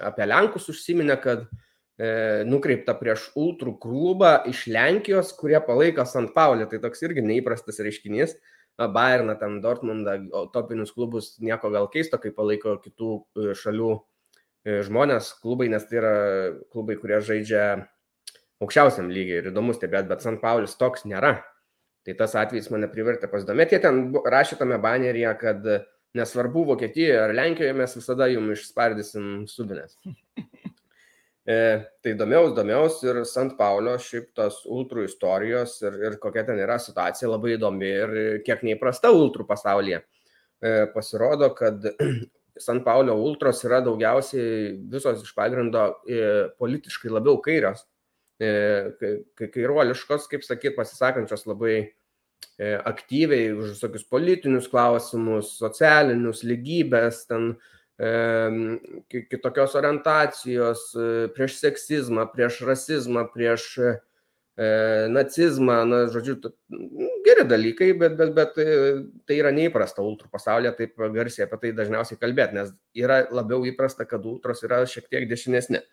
[0.02, 6.70] apie Lenkus užsiminė, kad e, nukreipta prieš ultrų klubą iš Lenkijos, kurie palaiko Sant Paulį.
[6.72, 8.38] Tai toks irgi neįprastas reiškinys.
[8.76, 10.18] Bayerną, ten Dortmundą,
[10.52, 16.02] topinius klubus nieko gal keisto, kai palaiko kitų e, šalių e, žmonės, klubai, nes tai
[16.02, 16.16] yra
[16.74, 17.66] klubai, kurie žaidžia
[18.64, 21.38] aukščiausiam lygiai ir įdomus stebėti, bet Sant Paulis toks nėra.
[22.06, 23.78] Tai tas atvejis mane privertė pasidomėti.
[23.78, 25.64] Jie ten rašė tame baneryje, kad
[26.16, 29.98] nesvarbu Vokietijoje ar Lenkijoje, mes visada jums išspardysim subinės.
[31.46, 31.56] E,
[32.02, 36.80] tai domėjaus, domėjaus ir Sant Paulio šiaip tos ultrų istorijos ir, ir kokia ten yra
[36.82, 38.14] situacija labai įdomi ir
[38.48, 40.00] kiek neįprasta ultrų pasaulyje.
[40.66, 41.86] E, pasirodo, kad
[42.66, 47.86] Sant Paulio ultros yra daugiausiai visos iš pagrindo e, politiškai labiau kairios,
[48.42, 48.50] e,
[49.38, 51.76] kairuoliškos, kaip sakyt, pasisakančios labai
[52.88, 57.54] aktyviai už visokius politinius klausimus, socialinius, lygybės, ten
[58.00, 58.12] e,
[59.12, 63.96] kitokios orientacijos, e, prieš seksizmą, prieš rasizmą, prieš e,
[65.12, 66.38] nacizmą, na, žodžiu,
[67.26, 68.80] geri dalykai, bet, bet, bet e,
[69.28, 74.08] tai yra neįprasta ultrų pasaulyje, taip garsiai apie tai dažniausiai kalbėti, nes yra labiau įprasta,
[74.08, 75.84] kad ultros yra šiek tiek dešinesni.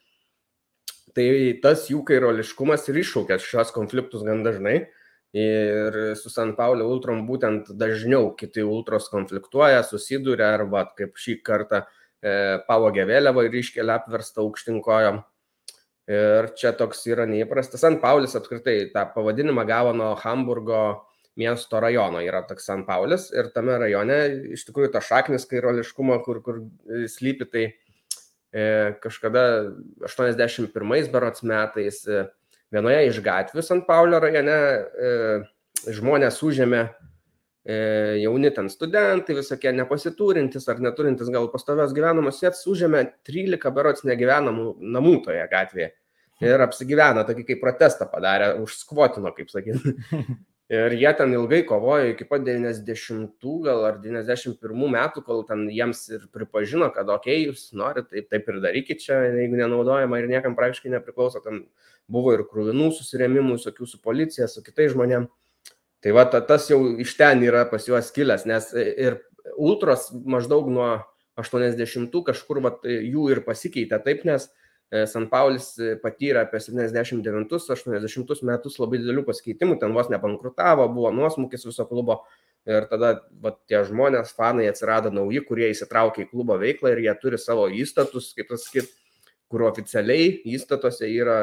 [1.12, 1.28] Tai
[1.60, 4.86] tas jų kairoliškumas ir iššaukia šios konfliktus gan dažnai.
[5.32, 11.80] Ir su San Paulio ultrom būtent dažniau kiti ultros konfliktuoja, susiduria arba kaip šį kartą
[11.80, 15.22] e, pavogė vėliavą ir iškelia apverstą aukštinkojom.
[16.12, 17.80] Ir čia toks yra neįprastas.
[17.80, 20.82] San Paulis apskritai tą pavadinimą gavo nuo Hamburgo
[21.40, 22.20] miesto rajono.
[22.20, 24.18] Yra toks San Paulis ir tame rajone
[24.52, 26.60] iš tikrųjų to šaknis kairoliškumo, kur, kur
[27.08, 27.64] slypi, tai
[28.52, 28.64] e,
[29.00, 29.46] kažkada
[30.04, 32.26] 81 berots metais e,
[32.72, 35.14] vienoje iš gatvių San Paulio rajone e,
[35.92, 37.76] žmonės užėmė e,
[38.22, 44.76] jauni ten studentai, visokie nepasiturintis ar neturintis gal pastovios gyvenamos vietos, užėmė 13 berots negyvenamų
[44.94, 45.92] namų toje gatvėje.
[46.42, 49.94] Ir apsigyveno, tokį kaip protestą padarė, užskvotino, kaip sakyti.
[50.72, 56.00] Ir jie ten ilgai kovojo iki pat 90 gal ar 91 metų, kol ten jiems
[56.14, 60.30] ir pripažino, kad okei, okay, jūs norite, taip, taip ir darykit čia, jeigu nenaudojama ir
[60.30, 61.66] niekam praktiškai nepriklauso, ten
[62.08, 65.28] buvo ir krūvinų susirėmimų, visokių su policija, su kitais žmonėmis.
[66.02, 69.20] Tai va, tas jau iš ten yra pas juos kilęs, nes ir
[69.60, 70.88] ultros maždaug nuo
[71.36, 74.61] 80 kažkur va, jų ir pasikeitė taip, nes E,
[75.08, 81.64] San Paulis e, patyrė apie 79-80 metus labai didelių pasikeitimų, ten vos nebankrutavo, buvo nuosmukis
[81.64, 82.18] viso klubo
[82.68, 87.16] ir tada va, tie žmonės, fanai atsirado nauji, kurie įsitraukė į klubo veiklą ir jie
[87.24, 88.92] turi savo įstatus, kaip pasakyti,
[89.52, 91.40] kur oficialiai įstatuose yra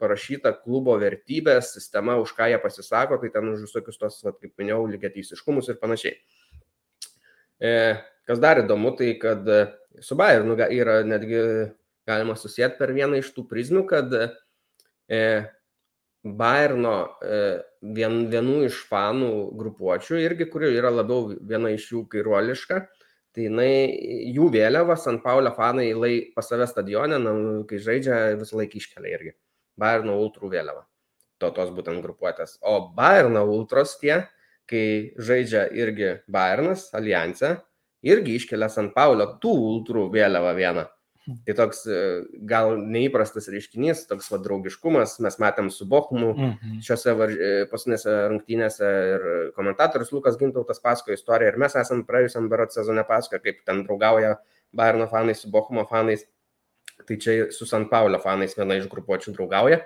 [0.00, 4.52] parašyta klubo vertybės, sistema, už ką jie pasisako, tai ten už visokius tos, va, kaip
[4.60, 6.16] minėjau, lygiateisiškumus ir panašiai.
[7.60, 7.76] E,
[8.28, 9.48] kas dar įdomu, tai kad
[10.00, 11.40] su Bayernu yra netgi
[12.08, 15.26] galima susijęti per vieną iš tų prizmių, kad e,
[16.22, 16.96] Bayerno
[17.82, 22.78] vien, vienų iš fanų grupuočių, irgi kuri yra labiau viena iš jų kairuoliška,
[23.34, 23.72] tai jinai,
[24.30, 27.34] jų vėliavą San Paulio fanai lai, pas save stadione, na,
[27.68, 29.34] kai žaidžia, visą laiką iškelia irgi.
[29.80, 30.84] Bayerno ultrų vėliavą.
[31.42, 32.58] To tos būtent grupuotės.
[32.60, 34.20] O Bayerno ultros tie,
[34.70, 37.56] kai žaidžia irgi Bayernas, Alijanse,
[38.06, 40.86] irgi iškelia San Paulio tų ultrų vėliavą vieną.
[41.22, 41.96] Tai toks e,
[42.50, 46.80] gal neįprastas reiškinys, toks va draugiškumas, mes matėm su Bochumu mhm.
[46.82, 52.74] šiuose e, paskutinėse rungtynėse ir komentatorius Lukas Gintautas pasakojo istoriją ir mes esam praėjusiam berot
[52.74, 54.34] sezone pasakoję, kaip ten draugauja
[54.74, 56.26] Bayerno fanai su Bochumo fanais,
[57.06, 59.82] tai čia su San Paulio fanais viena iš grupuočių draugauja.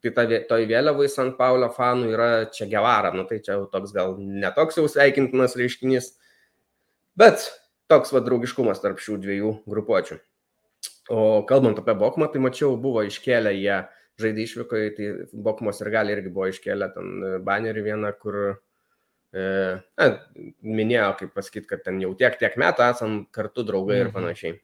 [0.00, 3.94] Tai ta, toj vėliavai San Paulio fanų yra čia Gevara, nu tai čia jau toks
[3.94, 6.14] gal netoks jau sveikintinas reiškinys,
[7.20, 7.46] bet
[7.92, 10.24] toks va draugiškumas tarp šių dviejų grupuočių.
[11.12, 13.82] O kalbant apie Bokmą, tai mačiau, buvo iškėlę jie
[14.20, 15.08] žaidė išvykoje, tai
[15.44, 19.42] Bokmos ir gali irgi buvo iškėlę ten e, banerį vieną, kur e,
[20.00, 20.06] na,
[20.62, 24.14] minėjo, kaip pasakyti, kad ten jau tiek, tiek metų esam kartu draugai ir mhm.
[24.16, 24.56] panašiai.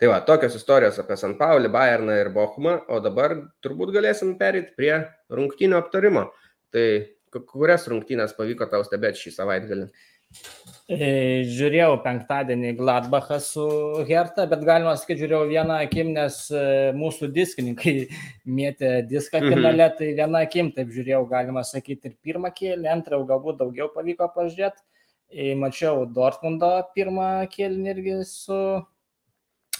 [0.00, 4.72] Tai va, tokios istorijos apie San Paulį, Bayerną ir Bochumą, o dabar turbūt galėsim perėti
[4.76, 4.94] prie
[5.32, 6.30] rungtynio aptarimo.
[6.72, 6.86] Tai
[7.48, 9.88] kurias rungtynės pavyko tau stebėti šį savaitgalį?
[9.88, 10.19] E,
[10.90, 13.64] žiūrėjau penktadienį Gladbachą su
[14.08, 16.62] Herta, bet galima sakyti, žiūrėjau vieną akim, nes e,
[16.98, 17.94] mūsų diskininkai
[18.58, 19.54] mėtė diską mhm.
[19.54, 24.30] finale, tai vieną akim, taip žiūrėjau, galima sakyti, ir pirmą kėlinį, antrą galbūt daugiau pavyko
[24.34, 24.82] pažiūrėti.
[25.30, 28.60] E, mačiau Dortmundo pirmą kėlinį irgi su,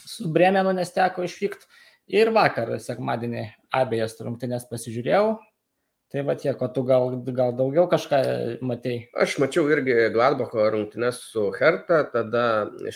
[0.06, 1.66] su Bremenu, nes teko išvykti.
[2.10, 5.36] Ir vakar, sekmadienį, abejas rungtynės pasižiūrėjau,
[6.10, 8.18] Tai va tiek, o tu gal, gal daugiau kažką
[8.66, 9.04] matei?
[9.14, 12.46] Aš mačiau irgi Gladbacho rungtynes su Herta, tada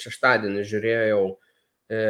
[0.00, 1.20] šeštadienį žiūrėjau
[1.94, 2.00] e,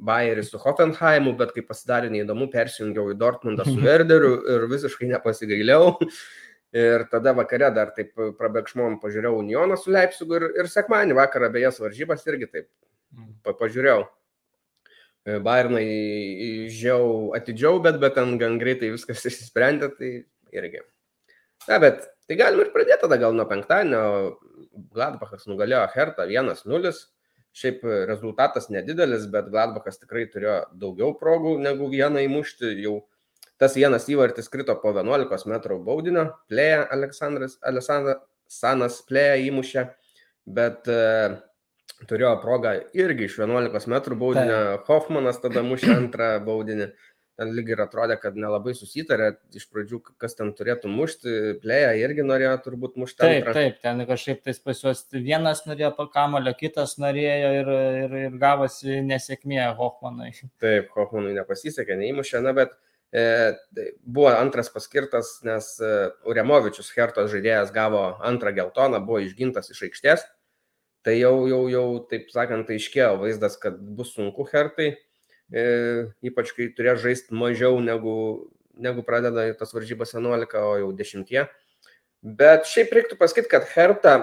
[0.00, 5.96] Bayerį su Hoffenheimu, bet kai pasidarė neįdomu, persijungiau į Dortmundą su Werderiu ir visiškai nepasigailiau.
[6.76, 11.80] Ir tada vakare dar taip prabėgšmom pažiūrėjau Unioną su Leipzigu ir, ir sekmanį vakarą bejas
[11.82, 12.68] varžybas irgi taip
[13.16, 13.40] mm.
[13.42, 14.04] pa, pažiūrėjau.
[15.28, 20.12] E, Bayernai žiau atidžiau, bet, bet ten gan greitai viskas išsisprendė, tai
[20.56, 20.82] irgi.
[21.68, 24.38] Na, bet tai galim ir pradėti tada gal nuo penktadienio.
[24.94, 26.92] Gladbachas nugalėjo Hertą 1-0.
[27.60, 32.76] Šiaip rezultatas nedidelis, bet Gladbachas tikrai turėjo daugiau progų negu vieną įmušti.
[32.84, 33.00] Jau
[33.60, 36.24] tas vienas įvartis krito po 11 m baudinio.
[36.48, 39.84] Plėja Aleksandras, Alessandras Sanas plėja įmušė,
[40.50, 41.36] bet uh,
[42.08, 44.58] turėjo progą irgi iš 11 metrų baudinio,
[44.88, 46.90] Hoffmanas tada mušė antrą baudinį.
[47.40, 52.26] Ten lyg ir atrodė, kad nelabai susitarė iš pradžių, kas ten turėtų mušti, plėja irgi
[52.26, 53.16] norėjo turbūt mušti.
[53.22, 53.54] Taip, antrą.
[53.56, 57.70] taip, ten kažkaip tais pas juos vienas norėjo pakamolio, kitas norėjo ir,
[58.02, 60.34] ir, ir gavosi nesėkmė Hoffmanui.
[60.60, 62.76] Taip, Hoffmanui nepasisekė, neįmušė, na bet
[63.08, 63.24] e,
[63.72, 65.94] tai buvo antras paskirtas, nes e,
[66.28, 70.28] Uremovičius, Hertos žaidėjas, gavo antrą geltoną, buvo išgintas iš aikštės
[71.06, 74.92] tai jau, jau, jau, taip sakant, aiškėjo vaizdas, kad bus sunku hertai,
[75.52, 75.64] e,
[76.26, 78.16] ypač kai turės žaisti mažiau negu,
[78.76, 81.48] negu pradeda tas varžybas 11, o jau 10.
[82.20, 84.14] Bet šiaip reiktų pasakyti, kad herta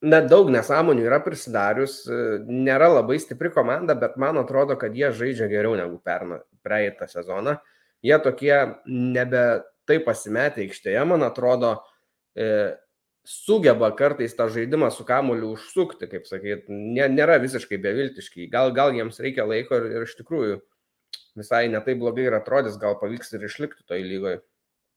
[0.00, 5.10] net daug nesąmonių yra prisidarius, e, nėra labai stipri komanda, bet man atrodo, kad jie
[5.12, 7.58] žaidžia geriau negu perna, praeitą sezoną.
[8.06, 8.54] Jie tokie
[8.86, 9.44] nebe
[9.90, 11.74] taip pasimetę aikštėje, man atrodo,
[12.38, 12.76] e,
[13.24, 18.48] sugeba kartais tą žaidimą su kamoliu užsukti, kaip sakyt, nėra visiškai beviltiški.
[18.52, 20.60] Gal, gal jiems reikia laiko ir, ir iš tikrųjų
[21.38, 24.40] visai netai blogai ir atrodys, gal pavyks ir išlikti toj lygoje.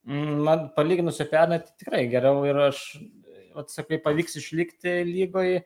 [0.08, 2.82] Mm, man palyginus su pernai tai tikrai geriau ir aš,
[3.60, 5.64] atsakai, pavyks išlikti lygoje,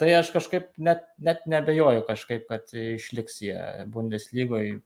[0.00, 3.58] tai aš kažkaip net, net nebejoju kažkaip, kad išliks jie
[3.92, 4.80] Bundeslygoje.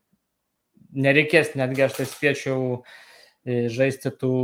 [0.94, 2.98] Nereikės, netgi aš tai spėčiau uh,
[3.44, 4.34] žaisti tų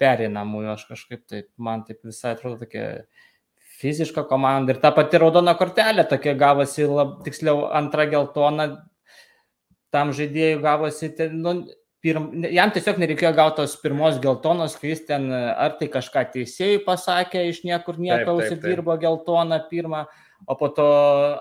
[0.00, 0.70] perinamųjų.
[0.74, 3.04] Aš kažkaip taip, man taip visai atrodo tokia
[3.80, 4.74] fiziška komanda.
[4.74, 8.70] Ir ta pati raudona kortelė tokia gavosi, lab, tiksliau, antra geltona
[9.90, 11.54] tam žaidėjui gavosi, ten, nu,
[12.04, 16.82] pirm, jam tiesiog nereikėjo gauti tos pirmos geltonos, kai jis ten ar tai kažką teisėjai
[16.86, 20.04] pasakė, iš niekur nieko užsidirbo geltoną pirmą,
[20.46, 20.86] o po to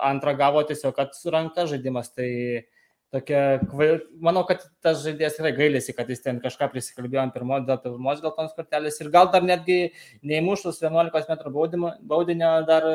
[0.05, 0.97] antrą gavo tiesiog
[1.35, 2.11] ranka žaidimas.
[2.15, 2.29] Tai
[3.13, 3.41] tokia,
[4.21, 8.21] manau, kad tas žaidėjas tikrai gailėsi, kad jis ten kažką prisikalbėjo ant pirmos, dėl pirmos
[8.23, 9.79] geltonos kortelės ir gal dar netgi
[10.21, 12.87] neįmušus 11 m baudinio, dar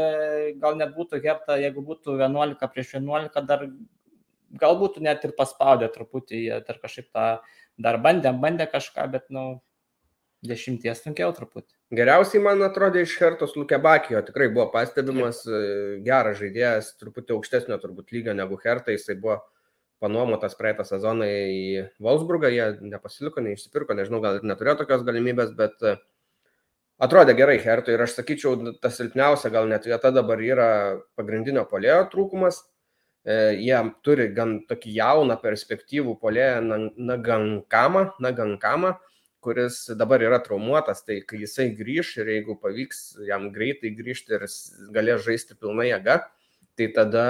[0.63, 3.69] gal net būtų herta, jeigu būtų 11 prieš 11, dar
[4.61, 7.29] gal būtų net ir paspaudę truputį, jie dar kažkaip tą
[7.79, 9.63] dar bandė, bandė kažką, bet, na, nu,
[10.45, 11.73] dešimties sunkiau truputį.
[11.95, 15.43] Geriausiai man atrodė iš Hertos Lukebakijo, tikrai buvo pastebimas,
[16.05, 19.39] geras žaidėjas, truputį aukštesnio turbūt lygio negu Herta, jisai buvo
[20.05, 25.81] panuomotas praeitą sezoną į Wolfsburgą, jie nepasiliko, neišsipirko, nežinau, gal ir neturėjo tokios galimybės, bet
[25.89, 25.97] uh,
[27.03, 30.69] atrodė gerai Hertui ir aš sakyčiau, ta silpniausia gal net vieta dabar yra
[31.19, 32.63] pagrindinio polėjo trūkumas.
[33.25, 36.61] E, jie turi gan tokį jauną perspektyvų polėją
[37.01, 38.95] Nagankamą, Nagankamą,
[39.45, 44.45] kuris dabar yra traumuotas, tai kai jisai grįž ir jeigu pavyks jam greitai grįžti ir
[44.93, 46.21] galės žaisti pilna jėga,
[46.79, 47.27] tai tada,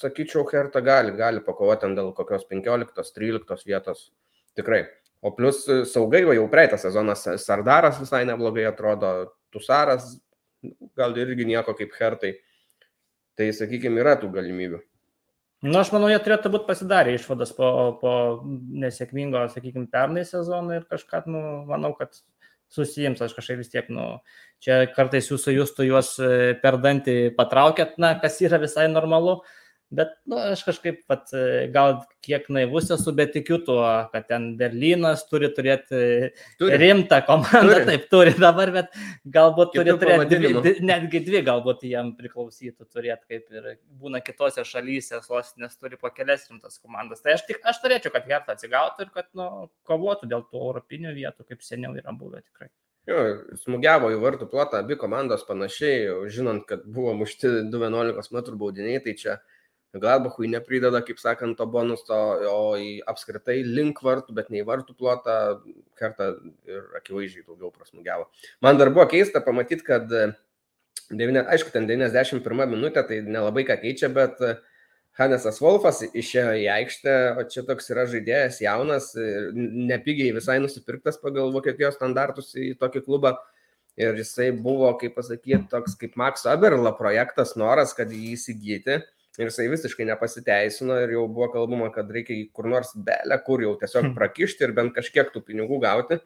[0.00, 4.10] sakyčiau, Herta gali, gali pakovoti dėl kokios 15-13 vietos.
[4.54, 4.84] Tikrai.
[5.24, 9.14] O plus e, saugai, jau praeitą sezoną Sardaras visai neblogai atrodo,
[9.54, 10.18] Tusaras
[10.98, 12.34] gal irgi nieko kaip Hertai.
[13.34, 14.78] Tai, sakykime, yra tų galimybių.
[15.64, 17.68] Na, aš manau, jie turėtų būti pasidarę išvadas po,
[18.02, 18.12] po
[18.84, 22.12] nesėkmingo, sakykime, pernai sezono ir kažką, nu, manau, kad
[22.74, 24.08] susijims, aš kažkaip vis tiek, nu,
[24.64, 29.38] čia kartais jūsų jūsų juos e, per dantį patraukėt, na, kas yra visai normalu.
[29.40, 29.63] Uh,
[29.94, 31.30] Bet nu, aš kažkaip pat,
[31.74, 36.00] gal kiek naivus esu, bet tikiu tuo, kad ten Berlynas turi turėti
[36.60, 36.78] turi.
[36.80, 37.86] rimtą komandą, turi.
[37.90, 38.94] taip turi dabar, bet
[39.36, 43.68] galbūt Kitų turi turėti dvi, netgi dvi, galbūt jam priklausytų turėti, kaip ir
[44.00, 47.22] būna kitose šalyse, sostinės turi po kelias rimtas komandas.
[47.24, 51.14] Tai aš, tik, aš turėčiau, kad Hertha atsigautų ir kad nu, kovotų dėl tų europinių
[51.18, 52.72] vietų, kaip seniau yra buvę tikrai.
[53.04, 53.18] Jo,
[53.60, 59.12] smūgiavo į vartų plotą abi komandos panašiai, žinant, kad buvo mušti 2-11 m baudiniai, tai
[59.20, 59.34] čia
[59.94, 62.18] Gladbachui neprideda, kaip sakant, to bonuso,
[62.50, 65.36] o į apskritai link vartų, bet ne į vartų plotą,
[65.98, 66.32] kartą
[66.66, 68.26] ir akivaizdžiai daugiau prasmugiavo.
[68.64, 70.10] Man dar buvo keista pamatyti, kad,
[71.10, 74.42] devynė, aišku, ten 91 minutė, tai nelabai ką keičia, bet
[75.14, 79.12] Hanesas Wolfas išėjo į aikštę, o čia toks yra žaidėjas jaunas,
[79.54, 83.36] nepigiai visai nusipirktas pagal Vokietijos standartus į tokį klubą.
[83.94, 89.04] Ir jisai buvo, kaip pasakyti, toks kaip Max Aberla projektas, noras, kad jį įsigyti
[89.38, 93.62] ir jisai visiškai nepasiteisino ir jau buvo kalbama, kad reikia į kur nors belę, kur
[93.64, 94.16] jau tiesiog hmm.
[94.18, 96.20] prakišti ir bent kažkiek tų pinigų gauti,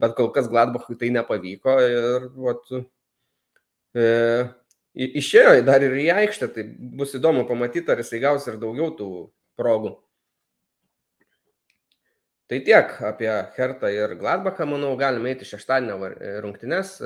[0.00, 2.72] bet kol kas Gladbachui tai nepavyko ir vat,
[3.94, 4.06] e,
[4.94, 6.66] išėjo dar ir į aikštę, tai
[6.98, 9.10] bus įdomu pamatyti, ar jisai gaus ir daugiau tų
[9.60, 9.96] progų.
[12.48, 15.96] Tai tiek apie Hertą ir Gladbachą, manau, galime eiti šeštadienio
[16.44, 16.98] rungtynes.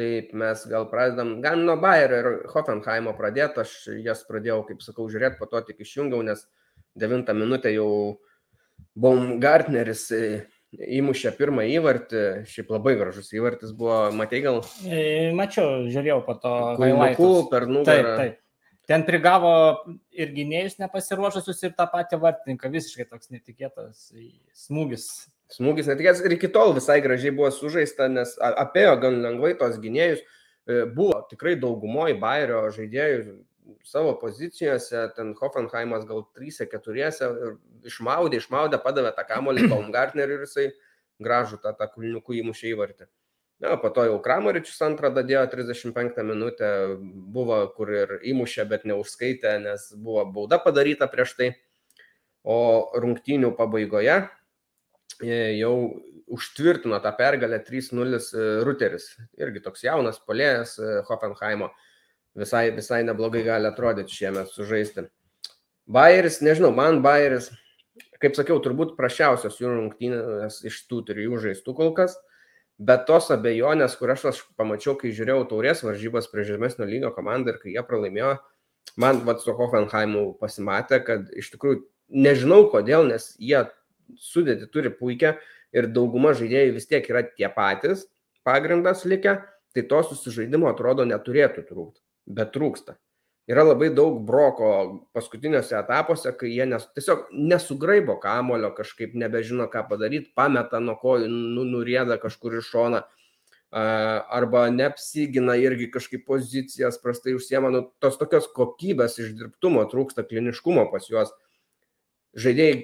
[0.00, 5.04] Taip, mes gal pradedam, galim nuo Bayerio ir Hoffenheimo pradėti, aš jas pradėjau, kaip sakau,
[5.12, 6.46] žiūrėti, po to tik išjungiau, nes
[6.96, 7.90] devintą minutę jau
[8.96, 10.22] Baumgartneris e,
[11.00, 14.62] įmušė pirmą įvartį, šiaip labai gražus įvartis buvo, matai gal?
[14.88, 15.02] E,
[15.36, 16.54] mačiau, žiūrėjau po to.
[16.80, 18.14] Kaimukų per nugarą.
[18.22, 18.38] Taip, taip.
[18.88, 19.52] Ten prigavo
[20.16, 24.08] ir gynėjus nepasiruošusius ir tą patį vartininką, visiškai toks netikėtas
[24.64, 25.10] smūgis
[25.50, 30.20] Smūgis netikėtas ir iki tol visai gražiai buvo sužaista, nes apėjo gan lengvai tos gynėjus.
[30.70, 33.40] E, buvo tikrai daugumoji Bayerio žaidėjų
[33.86, 37.10] savo pozicijose, ten Hoffenheimas gal 3-4
[37.86, 40.68] išmaudė, išmaudė, padavė tą kamolį Baumgartneriui ir jisai
[41.22, 43.08] gražų tą, tą kulniukų įmušė įvartį.
[43.60, 46.68] Na, po to jau Kramaričius antrą dadėjo 35 minutę,
[47.34, 51.50] buvo kur ir įmušė, bet neužskaitė, nes buvo bauda padaryta prieš tai.
[52.40, 52.56] O
[52.96, 54.22] rungtynių pabaigoje
[55.24, 55.74] jau
[56.30, 59.10] užtvirtino tą pergalę 3-0 e, Ruteris.
[59.38, 61.70] Irgi toks jaunas polėjas e, Hoffenheimo.
[62.38, 65.08] Visai, visai neblogai gali atrodyti šiemet sužaisti.
[65.90, 67.48] Bayeris, nežinau, man Bayeris,
[68.22, 72.14] kaip sakiau, turbūt prašiausios jų rungtynės iš tų trijų žaistų kol kas.
[72.80, 77.58] Bet tos abejonės, kurias aš pamačiau, kai žiūrėjau taurės varžybas prie žemesnio lygio komandą ir
[77.60, 78.36] kai jie pralaimėjo,
[79.02, 81.82] man vat su Hoffenheimu pasimatė, kad iš tikrųjų
[82.24, 83.66] nežinau kodėl, nes jie
[84.18, 85.34] sudėti turi puikią
[85.76, 88.06] ir dauguma žaidėjų vis tiek yra tie patys
[88.46, 89.36] pagrindas likę,
[89.74, 92.96] tai to susižaidimo atrodo neturėtų trūkti, bet trūksta.
[93.50, 94.68] Yra labai daug broko
[95.16, 101.26] paskutiniuose etapuose, kai jie nes, tiesiog nesugraibo kamulio, kažkaip nebežino, ką padaryti, pameta nuo kojų,
[101.30, 103.00] nu, nurėda kažkur iš šona,
[103.70, 111.06] arba neapsigina irgi kažkaip pozicijas, prastai užsiema, nu, tos tokios kokybės išdirbtumo trūksta, kliniškumo pas
[111.10, 111.34] juos.
[112.38, 112.80] Žaidėjai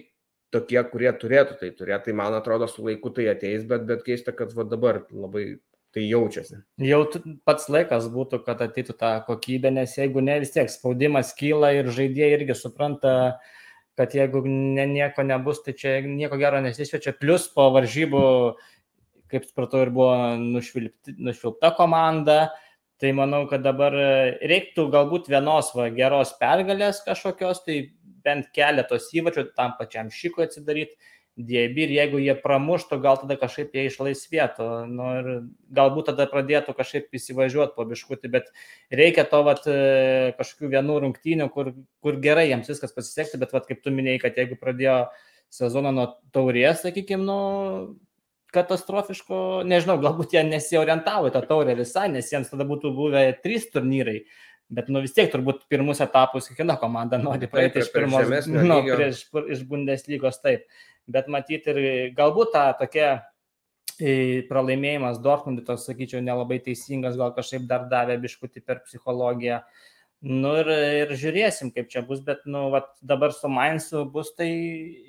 [0.54, 2.09] tokie, kurie turėtų tai turėti.
[2.09, 5.56] Tai man atrodo, su laiku tai ateis, bet, bet keista, kad va dabar labai
[5.96, 6.60] tai jaučiasi.
[6.85, 7.00] Jau
[7.48, 11.88] pats laikas būtų, kad ateitų tą kokybę, nes jeigu ne vis tiek spaudimas kyla ir
[11.88, 13.14] žaidėjai irgi supranta,
[13.96, 17.16] kad jeigu ne, nieko nebus, tai čia nieko gero nesisvečia.
[17.16, 18.23] Plus po varžybų,
[19.33, 22.50] kaip supratau, ir buvo nušvilpta komanda.
[23.00, 27.75] Tai manau, kad dabar reiktų galbūt vienos va, geros pergalės kažkokios, tai
[28.27, 30.98] bent keletos įvačių tam pačiam šikui atsidaryti
[31.37, 34.68] dėbi ir jeigu jie pramuštų, gal tada kažkaip jie išlaisvėtų.
[34.88, 35.29] Nu, ir
[35.77, 38.48] galbūt tada pradėtų kažkaip įsivažiuoti po biškutį, bet
[38.90, 43.68] reikia to vat, e, kažkokių vienų rungtynių, kur, kur gerai jiems viskas pasisekti, bet vat,
[43.68, 44.98] kaip tu minėjai, kad jeigu pradėjo
[45.52, 47.38] sezoną nuo taurės, sakykime, nu,
[48.56, 53.68] katastrofiško, nežinau, galbūt jie nesiorientavo į tą taurę visai, nes jiems tada būtų buvę trys
[53.74, 54.22] turnyrai.
[54.67, 59.21] Bet nu vis tiek turbūt pirmus etapus kiekviena komanda nori praeiti iš pirmos, nu, prieš,
[59.54, 60.67] iš Bundeslygos taip
[61.06, 63.10] bet matyti ir galbūt ta tokia
[63.98, 69.62] e, pralaimėjimas Dortmundui, toks sakyčiau, nelabai teisingas, gal kažkaip dar davė biškutį per psichologiją.
[70.27, 70.69] Nu ir,
[71.04, 74.48] ir žiūrėsim, kaip čia bus, bet nu, vat, dabar su Mainzu bus, tai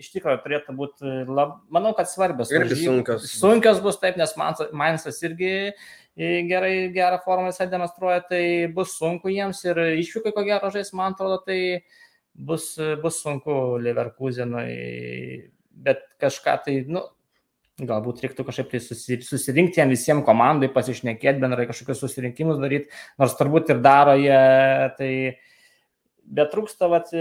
[0.04, 2.52] iš tikrųjų turėtų būti, lab, manau, kad svarbios.
[2.54, 3.30] Irgi sunkios.
[3.40, 5.54] Sunkios bus taip, nes Mainzas irgi
[6.18, 8.44] gerai, gerą formą visai demonstruoja, tai
[8.74, 11.60] bus sunku jiems ir išvykai ko gero žais, man atrodo, tai
[12.34, 15.54] bus, bus sunku Leverkusenui
[15.84, 17.04] bet kažką tai, nu,
[17.78, 18.82] galbūt reiktų kažkaip tai
[19.26, 22.90] susirinkti jam visiems komandai, pasišnekėti bendrai kažkokius susirinkimus daryti,
[23.22, 24.40] nors turbūt ir daro jie,
[24.98, 25.12] tai
[26.28, 27.14] bet trūksta, vat,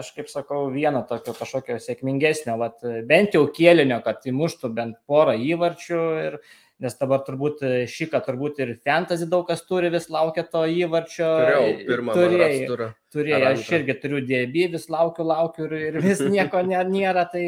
[0.00, 5.36] aš kaip sakau, vieno tokio kažkokio sėkmingesnio, vat, bent jau kėlinio, kad įmuštų bent porą
[5.38, 6.40] įvarčių ir
[6.82, 11.28] nes dabar turbūt šį, kad turbūt ir fantasy daug kas turi, vis laukia to įvarčio.
[11.28, 12.88] Turėjau pirmą turėjau.
[13.14, 17.44] Turėjau, aš irgi turiu dėbį, vis laukiu, laukiu ir, ir vis nieko nėra, tai,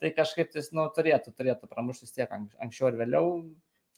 [0.00, 3.34] tai kažkaip tai, nu, turėtų, turėtų pramuštis tiek anksčiau ir vėliau,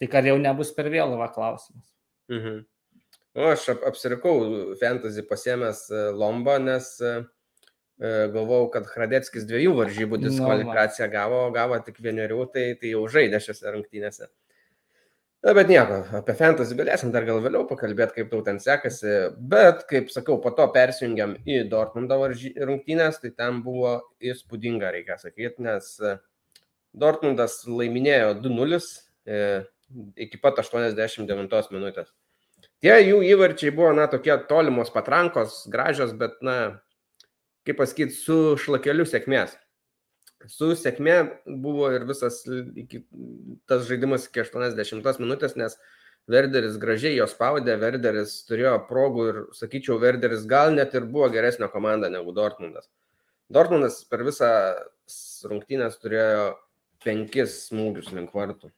[0.03, 1.87] tai ar jau nebus per vėlų, va, klausimas.
[2.33, 2.65] Mhm.
[3.37, 4.37] O, aš ap apsirikau
[4.81, 6.95] fantasy pasiemęs e, lombą, nes
[7.97, 13.73] galvojau, kad Hradeckis dviejų varžybų diskvalifikaciją gavo, gavo tik vienerių, tai, tai jau žaidė šiose
[13.73, 14.29] rungtynėse.
[15.47, 19.13] Na, bet nieko, apie fantasy galėsim dar gal vėliau pakalbėti, kaip tau ten sekasi.
[19.39, 25.63] Bet, kaip sakau, po to persijungiam į Dortmundo rungtynės, tai ten buvo įspūdinga, reikia sakyti,
[25.63, 26.17] nes e,
[26.99, 29.39] Dortmundas laiminėjo 2-0 e,
[30.27, 32.11] iki pat 89 minutės.
[32.83, 36.57] Tie jų įvarčiai buvo, na, tokie tolimos patrankos, gražios, bet, na,
[37.63, 39.55] kaip pasakyti, su šlakeliu sėkmės
[40.51, 41.17] su sėkmė
[41.63, 42.43] buvo ir visas
[42.79, 43.03] iki,
[43.71, 45.79] tas žaidimas iki 80 minutės, nes
[46.27, 51.69] Verderis gražiai jo spaudė, Verderis turėjo progų ir, sakyčiau, Verderis gal net ir buvo geresnė
[51.71, 52.89] komanda negu Dortmundas.
[53.53, 54.51] Dortmundas per visą
[55.47, 56.57] rungtynės turėjo
[57.05, 58.73] penkis smūgius link vartų.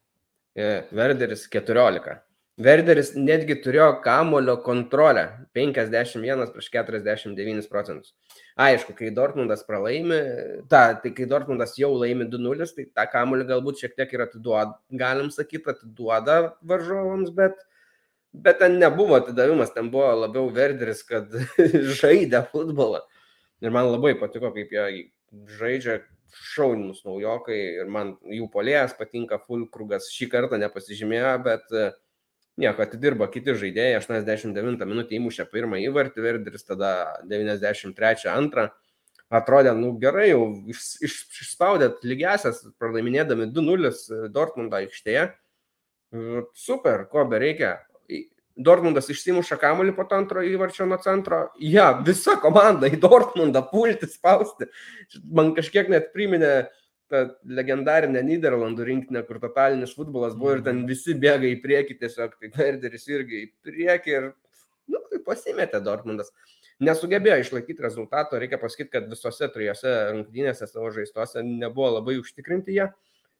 [0.92, 2.18] Verderis 14.
[2.58, 5.22] Verderis netgi turėjo kamulio kontrolę
[5.54, 8.16] 51 prieš 49 procentus.
[8.58, 10.18] Aišku, kai Dortmundas pralaimi,
[10.70, 14.74] ta, tai kai Dortmundas jau laimi 2-0, tai tą kamulį galbūt šiek tiek ir atiduoda,
[14.90, 17.62] galim sakyti, atiduoda varžovams, bet,
[18.34, 21.30] bet ten nebuvo atidavimas, ten buvo labiau Verderis, kad
[22.00, 23.04] žaidė futbolą.
[23.62, 25.06] Ir man labai patiko, kaip jie
[25.60, 26.00] žaidžia
[26.56, 31.94] šaunimus naujokai ir man jų polėjas patinka, Fulkrugas šį kartą nepasižymėjo, bet uh,
[32.58, 36.92] nieko atidirbo kiti žaidėjai, 89 minutę įmušė pirmą įvartį, Verderis tada
[37.30, 38.68] 93 antrą.
[39.28, 40.40] Atrodė, nu gerai, jau
[40.72, 45.26] iš, iš, išspaudėt lygiasias, pralaiminėdami 2-0 Dortmundo aikštėje.
[46.56, 47.76] Super, ko be reikia.
[48.58, 51.44] Dortmundas išsimuša kamuolį po antro įvarčio nuo centro.
[51.62, 54.66] Ja, visa komanda į Dortmundą pulti, spausti.
[55.30, 56.72] Man kažkiek net priminė uh,
[57.10, 57.24] ta
[57.58, 60.90] legendarinė Niderlandų rinktinė, kur totalinis futbolas buvo ir ten mhm.
[60.90, 64.30] visi bėga į priekį tiesiog, tai Verderis irgi į priekį ir,
[64.92, 66.32] nu, tai pasimetė Dortmundas.
[66.84, 72.86] Nesugebėjo išlaikyti rezultato, reikia pasakyti, kad visose trijose rungtynėse savo žaistuose nebuvo labai užtikrinti jie.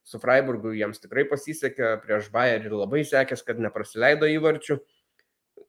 [0.09, 4.79] Su Freiburgu jiems tikrai pasisekė, prieš Bayerį labai sekės, kad neprasileido įvarčių.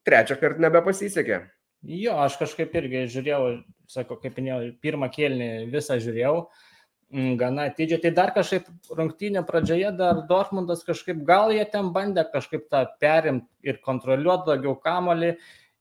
[0.08, 1.43] Trečią kartą nebepasisekė.
[1.91, 3.43] Jo, aš kažkaip irgi žiūrėjau,
[3.91, 6.34] sako, kaip minėjau, pirmą kėlinį visą žiūrėjau.
[6.39, 6.68] Uh,
[7.12, 8.01] gana atidžiai.
[8.03, 13.49] Tai dar kažkaip rungtynė pradžioje dar Dortmundas kažkaip gal jie ten bandė kažkaip tą perimti
[13.66, 15.34] ir kontroliuoti daugiau kamolį,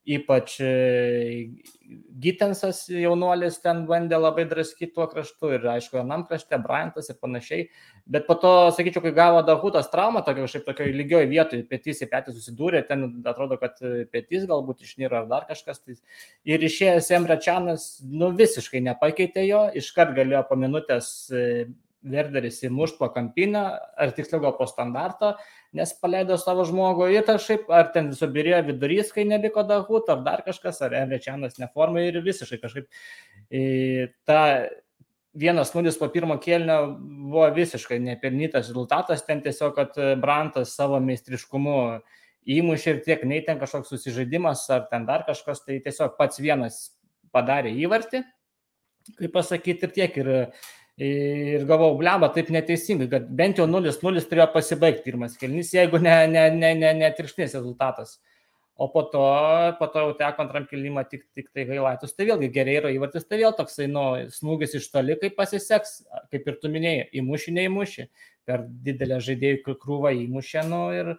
[0.09, 0.73] ypač e,
[2.21, 7.67] Gitensas jaunuolis ten bandė labai draskyti tuo kraštu ir aišku, anam krašte Bryantas ir panašiai,
[8.05, 12.11] bet po to, sakyčiau, kai gavo Dahutas traumą, tokio kažkaip tokioje lygioje vietoje, petys į
[12.13, 13.81] petį susidūrė, ten atrodo, kad
[14.13, 15.97] petys galbūt išnyra ar dar kažkas, tai
[16.49, 21.47] ir išėjęs Emrečianas, nu visiškai nepakeitė jo, iškart galėjo po minutės e,
[22.03, 23.63] Verderis įmušt po kampinę,
[23.99, 25.33] ar tiksliau gal po standarto,
[25.75, 30.45] nes paleido savo žmogų ir kažkaip, ar ten subirėjo vidurys, kai neliko dahut, ar dar
[30.47, 32.87] kažkas, ar Enrečianas neformai ir visiškai kažkaip
[33.51, 33.65] į,
[34.29, 34.39] ta
[35.39, 36.79] vienas nulis po pirmo kėlinio
[37.33, 41.77] buvo visiškai nepelnytas rezultatas, ten tiesiog, kad Brantas savo meistriškumu
[42.49, 46.81] įmušė ir tiek, nei ten kažkoks susižaidimas ar ten dar kažkas, tai tiesiog pats vienas
[47.35, 48.23] padarė įvartį,
[49.19, 50.17] kaip pasakyti, ir tiek.
[50.23, 50.31] Ir
[50.99, 56.15] Ir gavau, bleba, taip neteisingai, kad bent jau 0-0 turėjo pasibaigti pirmas kelnys, jeigu ne,
[56.27, 58.17] ne, ne, ne, ne tirštinės rezultatas.
[58.79, 59.23] O po to,
[59.79, 63.29] po to jau teko antram kilimą tik, tik tai gailaitus, tai vėlgi gerai yra įvartis,
[63.31, 65.95] tai vėl toksai, nu, smūgis iš toli, kaip pasiseks,
[66.35, 68.09] kaip ir tu minėjai, įmuši, neįmuši,
[68.47, 71.13] per didelę žaidėjų krūvą įmušė, nu, ir,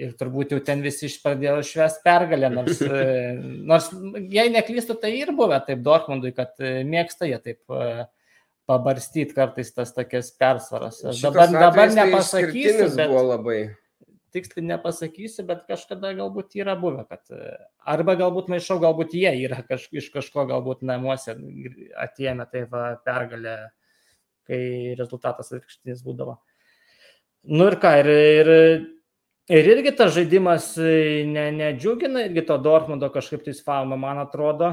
[0.00, 2.80] ir turbūt jau ten visi pradėjo švęs pergalę, nors,
[3.72, 3.92] nors
[4.32, 6.56] jei neklystu, tai ir buvę taip Dortmundui, kad
[6.88, 7.80] mėgsta jie taip
[8.70, 11.02] pabarstyti kartais tas tokias persvaras.
[11.04, 13.08] Aš dabar, dabar tai nepasakysiu, bet...
[13.10, 13.60] Buvo labai
[14.32, 17.32] tiksliai nepasakysiu, bet kažkada galbūt yra buvę, kad
[17.88, 21.34] arba galbūt maišau, galbūt jie yra kaž, iš kažko galbūt namuose
[22.00, 23.56] atėmė tai va, pergalę,
[24.48, 24.62] kai
[24.98, 26.38] rezultatas atvirkštinis būdavo.
[27.52, 28.52] Nu ir ką, ir, ir,
[29.52, 34.72] ir irgi tas žaidimas ne, nedžiugina, irgi to Dortmundo kažkaip tai sfalma, man atrodo,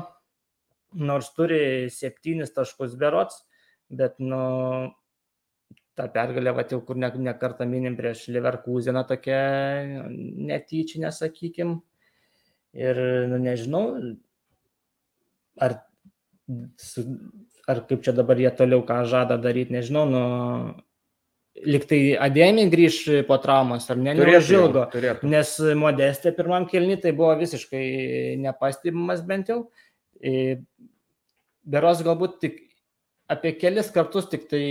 [0.95, 3.43] nors turi septynis taškus berots,
[3.89, 4.41] bet, nu,
[5.99, 9.39] ta pergalė, va, jau kur ne, ne kartą minim prieš Leverkuseną tokia
[10.09, 11.79] netyčinė, sakykim.
[12.77, 12.99] Ir,
[13.31, 13.83] nu, nežinau,
[15.59, 15.79] ar,
[17.69, 20.23] ar kaip čia dabar jie toliau ką žada daryti, nežinau, nu,
[21.59, 24.85] liktai Adėmė grįž po traumos, ar ne, neužilgo.
[25.27, 29.63] Nes modestė pirmam kelni tai buvo visiškai nepastebimas bent jau.
[31.69, 32.61] Beros galbūt tik
[33.29, 34.61] apie kelis kartus tik tai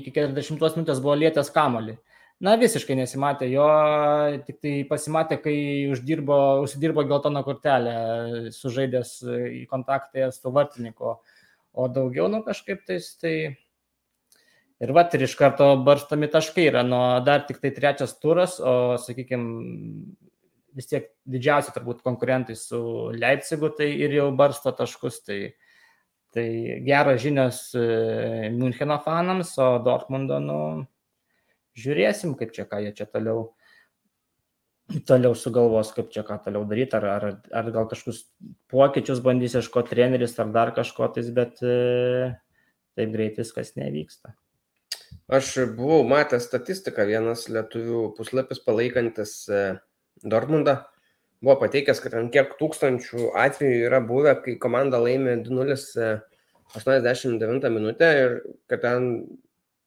[0.00, 1.96] iki 40 minutės buvo lietęs kamolį.
[2.44, 3.66] Na, visiškai nesimatė jo,
[4.44, 5.54] tik tai pasimatė, kai
[5.94, 7.94] uždirbo, užsidirbo geltoną kortelę,
[8.52, 11.14] sužaidęs į kontaktą su vartininku.
[11.74, 13.34] O daugiau, nu kažkaip tais, tai...
[14.82, 18.98] Ir va, ir iš karto barstami taškai yra, nuo dar tik tai trečias turas, o,
[19.00, 19.46] sakykime,
[20.74, 22.80] vis tiek didžiausi turbūt konkurentai su
[23.14, 25.38] Leipzigu, tai ir jau barsto taškus, tai
[26.34, 26.46] Tai
[26.82, 30.58] geros žinios e, Müncheno fanams, o Dortmundo, nu,
[31.78, 33.44] žiūrėsim, kaip čia, ką jie čia toliau,
[35.06, 38.24] toliau sugalvos, kaip čia ką toliau daryti, ar, ar, ar gal kažkokius
[38.72, 42.32] pokyčius bandys ieškoti treneris, ar dar kažko tais, bet e,
[42.98, 44.34] taip greit viskas nevyksta.
[45.30, 49.62] Aš buvau matęs statistiką, vienas lietuvių puslapis palaikantis e,
[50.26, 50.80] Dortmundą
[51.44, 56.22] buvo pateikęs, kad ant kiek tūkstančių atvejų yra buvę, kai komanda laimė 2-0
[56.74, 58.36] 89 minutę ir
[58.70, 59.10] kad ten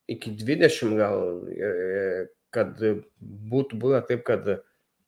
[0.08, 1.72] iki 20 gal, e,
[2.54, 2.78] kad
[3.52, 4.46] būtų buvę taip, kad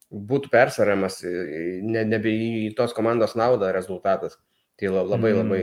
[0.09, 4.39] būtų persvariamas ne, nebe į tos komandos naudą rezultatas.
[4.79, 5.37] Tai labai mm.
[5.39, 5.61] labai.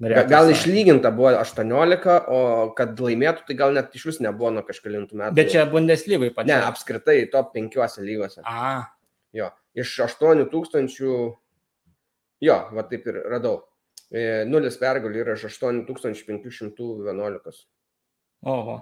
[0.00, 2.40] Gal, gal išlyginta buvo 18, o
[2.76, 5.36] kad laimėtų, tai gal net iš vis nebuvo nuo kažkėlintų metų.
[5.36, 6.48] Bet čia Bundeslygai pat.
[6.48, 8.40] Ne, apskritai top 5 lygose.
[8.48, 8.86] A.
[9.36, 11.16] Jo, iš 8 tūkstančių,
[12.46, 13.56] jo, va taip ir radau.
[14.10, 17.60] E, nulis pergalių yra iš 8511.
[18.50, 18.76] Oho.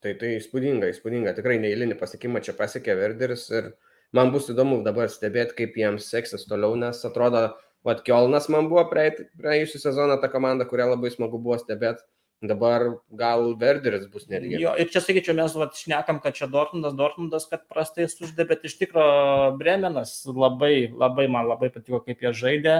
[0.00, 1.34] Tai tai įspūdinga, įspūdinga.
[1.36, 3.72] Tikrai neįlinį pasiekimą čia pasiekė Verderis ir
[4.16, 7.42] man bus įdomu dabar stebėti, kaip jiems seksis toliau, nes atrodo,
[7.84, 12.06] vad Kielnas man buvo praėjusią sezoną ta komanda, kurią labai smagu buvo stebėti.
[12.40, 14.56] Dabar gal Verderis bus netgi.
[14.62, 18.64] Jo, ir čia sakyčiau, mes vat, šnekam, kad čia Dortmundas, Dortmundas, kad prastai suždė, bet
[18.64, 22.78] iš tikrųjų Bremenas labai, labai man labai patiko, kaip jie žaidė.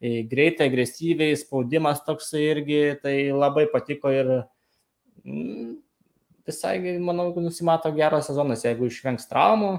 [0.00, 4.32] Greitai, agresyviai, spaudimas toksai irgi, tai labai patiko ir
[5.24, 5.76] mm,
[6.48, 9.74] visai, manau, nusimato geras sezonas, jeigu išvengs traumų.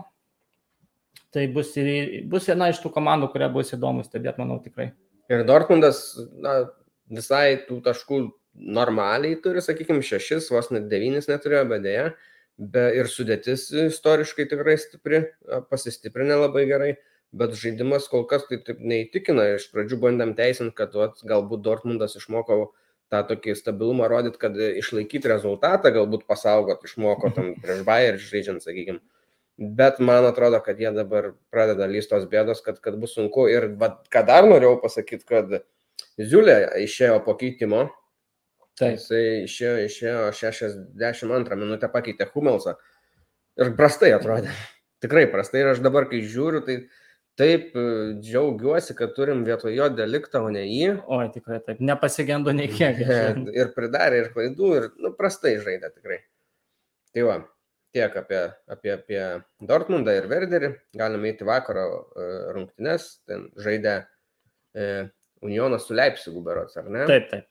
[1.33, 4.91] Tai bus, ir, bus viena iš tų komandų, kuria bus įdomu stebėti, manau, tikrai.
[5.33, 6.05] Ir Dortmundas,
[6.37, 6.67] na,
[7.09, 8.27] visai tų taškų
[8.57, 12.07] normaliai turi, sakykime, šešis, vos net devynis neturėjo, bet dėja.
[12.57, 15.21] Be, ir sudėtis istoriškai tikrai stipri,
[15.69, 16.95] pasistiprinę labai gerai,
[17.37, 19.45] bet žaidimas kol kas tai taip neįtikina.
[19.59, 22.71] Iš pradžių bandėm teisinti, kad vat, galbūt Dortmundas išmoko
[23.13, 29.03] tą tokį stabilumą rodyti, kad išlaikyti rezultatą, galbūt pasaugot, išmoko tam prieš Bayern žaidžiant, sakykime.
[29.57, 33.47] Bet man atrodo, kad jie dabar pradeda lystos bėdos, kad, kad bus sunku.
[33.49, 35.59] Ir vat, ką dar norėjau pasakyti, kad
[36.17, 37.87] Ziulė išėjo po keitimo,
[38.77, 38.99] Taip.
[38.99, 42.75] Jisai išėjo, išėjo 62 minutę, pakeitė Humelsą
[43.57, 44.53] ir prastai atrodė.
[45.03, 46.77] Tikrai prastai ir aš dabar, kai žiūriu, tai
[47.37, 47.83] taip e,
[48.21, 50.95] džiaugiuosi, kad turim vietoj jo deliktą, o ne jį.
[51.05, 53.03] O, tikrai taip, nepasigendo nei kiek.
[53.59, 56.23] ir pridarė ir klaidų, ir nu, prastai žaidė tikrai.
[57.13, 57.35] Tai va,
[57.97, 58.41] tiek apie,
[58.73, 59.21] apie, apie
[59.69, 60.71] Dortmundą ir Verderį.
[60.97, 63.99] Galime eiti vakaro e, rungtynes, ten žaidė
[64.73, 64.89] e,
[65.45, 67.05] Unionas su Leipzigu berots, ar ne?
[67.09, 67.49] Taip, taip.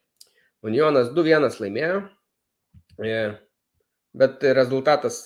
[0.67, 1.99] Unionas 2-1 laimėjo,
[2.99, 3.19] e,
[4.17, 5.21] bet rezultatas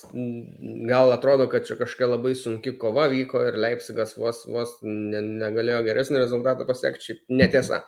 [0.89, 5.81] gal atrodo, kad čia kažkokia labai sunki kova vyko ir Leipzigas vos, vos ne, negalėjo
[5.87, 7.85] geresnį rezultatą pasiekti, šiaip netiesa.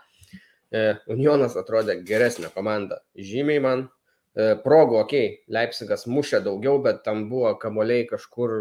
[1.12, 3.04] Unionas atrodė geresnė komanda.
[3.14, 3.90] Žymiai man.
[4.34, 8.56] Progų, okei, okay, Leipzigas mušė daugiau, bet tam buvo kamoliai kažkur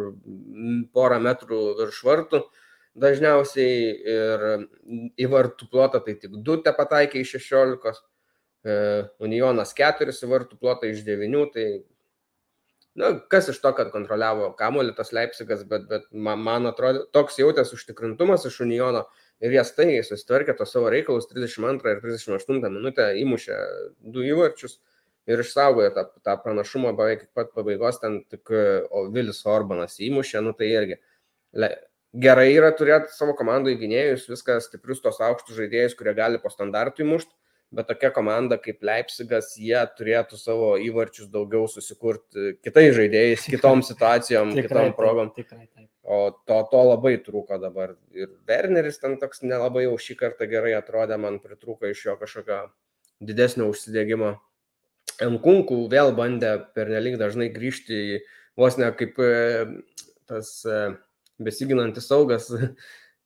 [0.93, 2.43] porą metrų virš vartų
[2.93, 3.77] dažniausiai
[4.15, 4.45] ir
[5.17, 8.03] į vartų plotą tai tik 2 te pataikė iš 16,
[8.63, 11.67] Unionas 4 į vartų plotą iš 9, tai
[12.95, 17.41] na, kas iš to, kad kontroliavo kamuolį tas Leipzigas, bet, bet man, man atrodo, toks
[17.41, 19.07] jautęs užtikrintumas iš Uniono
[19.43, 23.61] ir jie staigiai susitvarkė to savo reikalus 32 ir 38 minutę, įmušė
[24.15, 24.79] du įvarčius
[25.31, 28.53] ir išsaugojo tą, tą pranašumą beveik iki pat pabaigos, ten tik
[28.91, 30.99] o Vilis Orbanas įmušė, nu tai irgi
[31.59, 31.71] le,
[32.13, 37.07] gerai yra turėti savo komandai gynėjus, viskas stiprius tos aukštus žaidėjus, kurie gali po standartų
[37.07, 37.33] įmušti
[37.73, 44.53] bet tokia komanda kaip Leipzigas, jie turėtų savo įvarčius daugiau susikurti kitais žaidėjais, kitom situacijom,
[44.57, 45.33] tikrai, kitom progom.
[45.37, 45.89] Tikrai, taip.
[46.03, 46.19] O
[46.49, 47.95] to, to labai trūko dabar.
[48.17, 52.65] Ir Werneris ten toks nelabai jau šį kartą gerai atrodė, man pritrūko iš jo kažkokio
[53.23, 54.35] didesnio užsidėgymo.
[55.23, 58.19] Enkunkų vėl bandė pernelyg dažnai grįžti į
[58.59, 59.33] vos ne kaip e,
[60.29, 60.83] tas e,
[61.43, 62.51] besiginantis saugas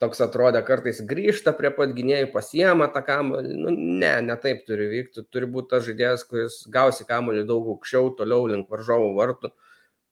[0.03, 3.55] toks atrodė kartais grįžta prie pat gynėjų, pasiema tą kamuolį.
[3.57, 5.25] Nu, ne, ne taip turi vykti.
[5.33, 9.53] Turi būti tas žaidėjas, kuris gausi kamuolį daug aukščiau, toliau link varžovų vartų.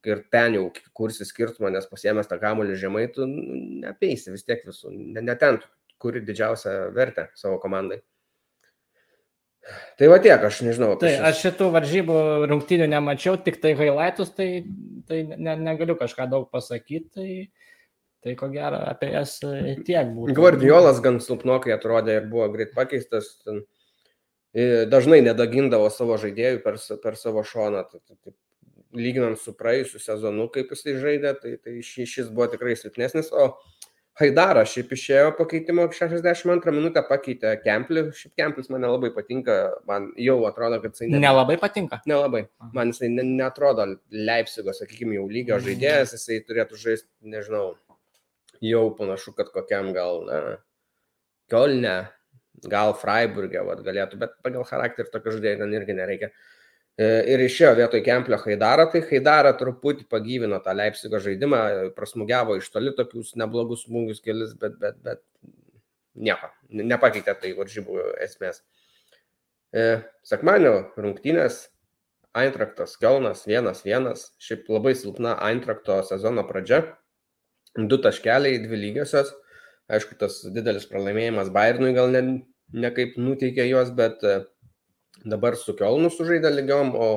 [0.05, 4.93] Ir ten jau kursi skirtumą, nes pasiemęs tą kamuolį žemai, tu nepeisi vis tiek visų.
[4.93, 5.57] Ne, ne ten,
[6.01, 8.03] kuri didžiausią vertę savo komandai.
[9.97, 10.91] Tai va tiek, aš nežinau.
[11.01, 11.21] Tai šis...
[11.25, 12.17] aš šitų varžybų
[12.51, 14.49] rungtynių nemačiau, tik tai highlightus, tai,
[15.09, 17.09] tai ne, negaliu kažką daug pasakyti.
[17.15, 17.29] Tai
[18.25, 20.33] Tai ko gero apie jas e, tiek būtų.
[20.37, 23.35] Guardiolas gan silpnokai atrodė ir buvo greit pakeistas.
[23.45, 23.61] Ten,
[24.89, 27.85] dažnai nedagindavo savo žaidėjų per, per savo šoną.
[27.91, 28.33] Tai, tai, tai,
[28.95, 33.31] lyginant su praėjusiu sezonu, kaip jisai žaidė, tai, tai šis, šis buvo tikrai silpnesnis.
[33.35, 33.51] O
[34.15, 38.05] Haidaras šiaip išėjo pakeitimo 62 minutę, pakeitė Kemplį.
[38.15, 39.57] Šiaip Kemplis man nelabai patinka,
[39.89, 41.09] man jau atrodo, kad jisai...
[41.11, 41.19] Ne...
[41.25, 41.99] Nelabai patinka?
[42.07, 42.45] Nelabai.
[42.77, 45.65] Man jisai netrodo Leipzigo, sakykime, jau lygio mm.
[45.67, 47.65] žaidėjas, jisai turėtų žaisti, nežinau,
[48.63, 50.41] jau panašu, kad kokiam gal, na,
[51.51, 51.95] Kielne,
[52.71, 56.29] gal Freiburgė vat, galėtų, bet pagal charakterį tokio žaidėjo ten irgi nereikia.
[56.95, 61.61] E, ir išėjo vietoj Kemplio Haidarą, tai Haidarą truputį pagyvino tą Leipzigo žaidimą,
[61.97, 65.21] prasmugiavo iš toli tokius neblogus smūgius kelis, bet, bet, bet
[66.15, 68.63] nieko, nepakeitė tai varžybų esmės.
[69.75, 69.87] E,
[70.23, 71.65] Sekmanio rungtynės
[72.35, 76.81] Eintraktas Kelnas 1-1, šiaip labai silpna Eintrakto sezono pradžia
[77.75, 79.33] du taškeliai, dvi lygiosios.
[79.91, 82.21] Aišku, tas didelis pralaimėjimas Bayernui gal ne,
[82.73, 84.39] nekaip nuteikė juos, bet e,
[85.27, 87.09] dabar su Kielnu sužaidė lygiom, o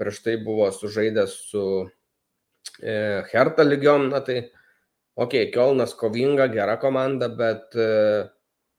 [0.00, 1.64] prieš tai buvo sužaidęs su
[2.80, 2.94] e,
[3.32, 4.08] Hertha lygiom.
[4.14, 4.38] Na tai,
[5.16, 7.90] okei, okay, Kielnas kovinga, gera komanda, bet e,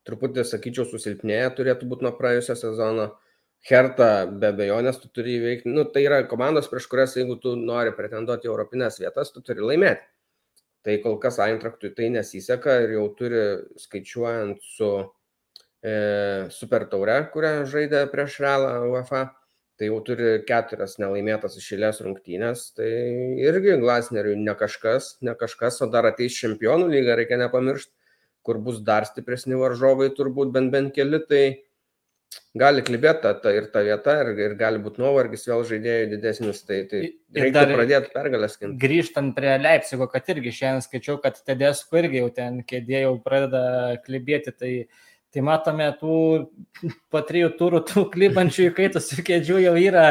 [0.08, 3.12] truputį, sakyčiau, susilpnėję turėtų būti nuo praėjusio sezono.
[3.64, 7.94] Hertha be abejonės tu turi įveikti, nu, tai yra komandos, prieš kurias, jeigu tu nori
[7.96, 10.04] pretenduoti į Europinės vietas, tu turi laimėti.
[10.84, 13.44] Tai kol kas Eintrachtui tai nesiseka ir jau turi
[13.80, 15.94] skaičiuojant su e,
[16.52, 19.24] Super Taure, kurią žaidė prieš Realą UEFA,
[19.80, 22.66] tai jau turi keturias nelaimėtas išėlės rungtynės.
[22.78, 22.90] Tai
[23.48, 27.94] irgi Glasneriui ne kažkas, ne kažkas, o dar ateis čempionų lyga, reikia nepamiršti,
[28.44, 31.24] kur bus dar stipresni varžovai, turbūt bent bent keli.
[31.30, 31.44] Tai
[32.58, 36.62] gali klibėti ta, ta ir ta vieta, ir, ir gali būti nuovargis vėl žaidėjų didesnis,
[36.68, 37.02] tai, tai
[37.38, 38.58] reikia pradėti pergalės.
[38.84, 43.64] Grįžtant prie Leipzigo, kad irgi šiandien skaičiau, kad Tedesko irgi jau ten kėdė jau pradeda
[44.06, 44.74] klibėti, tai,
[45.34, 46.16] tai matome tų
[47.12, 50.08] po trijų turų tų klibančių įkaitusių kėdžių jau yra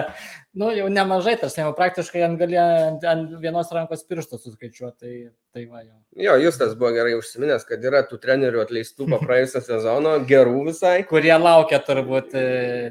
[0.53, 5.01] nu, jau nemažai, tas jau praktiškai ant, gali, ant, ant vienos rankos piršto suskaičiuoti.
[5.01, 5.13] Tai,
[5.57, 5.97] tai va, jau.
[6.27, 10.95] jo, Justas buvo gerai užsiminęs, kad yra tų trenerių atleistų po praėjusią sezono, gerų visai.
[11.09, 12.47] Kurie laukia turbūt e,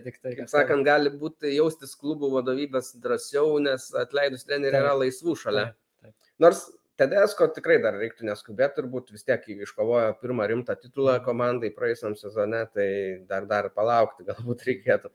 [0.06, 0.36] tik tai.
[0.40, 5.70] Kaip sakant, gali būti jaustis klubų vadovybės drąsiau, nes atleidus trenerių yra laisvų šalia.
[6.02, 6.34] Taip, taip.
[6.42, 6.66] Nors
[7.02, 11.26] Tedesko tikrai dar reiktų neskubėti, turbūt vis tiek iškovojo pirmą rimtą titulą mhm.
[11.26, 12.88] komandai praėjusiam sezone, tai
[13.30, 15.14] dar dar palaukti galbūt reikėtų.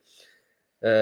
[0.83, 0.99] E,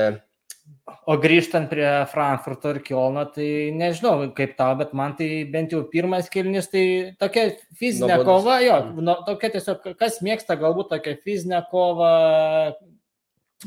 [1.05, 5.83] O grįžtant prie Frankfurto ir Kielno, tai nežinau kaip tau, bet man tai bent jau
[5.93, 6.85] pirmas kilnis, tai
[7.21, 8.29] tokia fizinė Nuobodus.
[8.31, 12.15] kova, jo, no, tokia tiesiog, kas mėgsta galbūt tokia fizinė kova,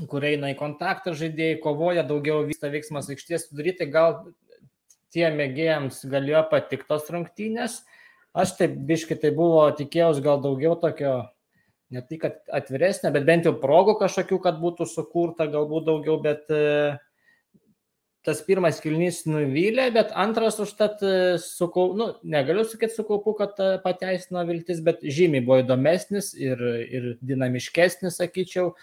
[0.09, 4.24] kur eina į kontaktą žaidėjai, kovoja, daugiau vyksta veiksmas aikštės sudaryti, gal
[5.18, 7.82] tie mėgėjams galėjo patiktos rungtynės.
[8.38, 11.24] Aš taip biškai tai buvo, tikėjausi gal daugiau tokio
[11.93, 16.51] ne tai, kad atviresnė, bet bent jau progų kažkokių, kad būtų sukurta galbūt daugiau, bet
[16.51, 16.97] e,
[18.28, 23.70] tas pirmas kilnys nuvylė, bet antras užtat e, sukau, nu, negaliu sakyti sukaupu, kad e,
[23.86, 26.61] pateisino viltis, bet žymiai buvo įdomesnis ir,
[26.91, 28.74] ir dinamiškesnis, sakyčiau.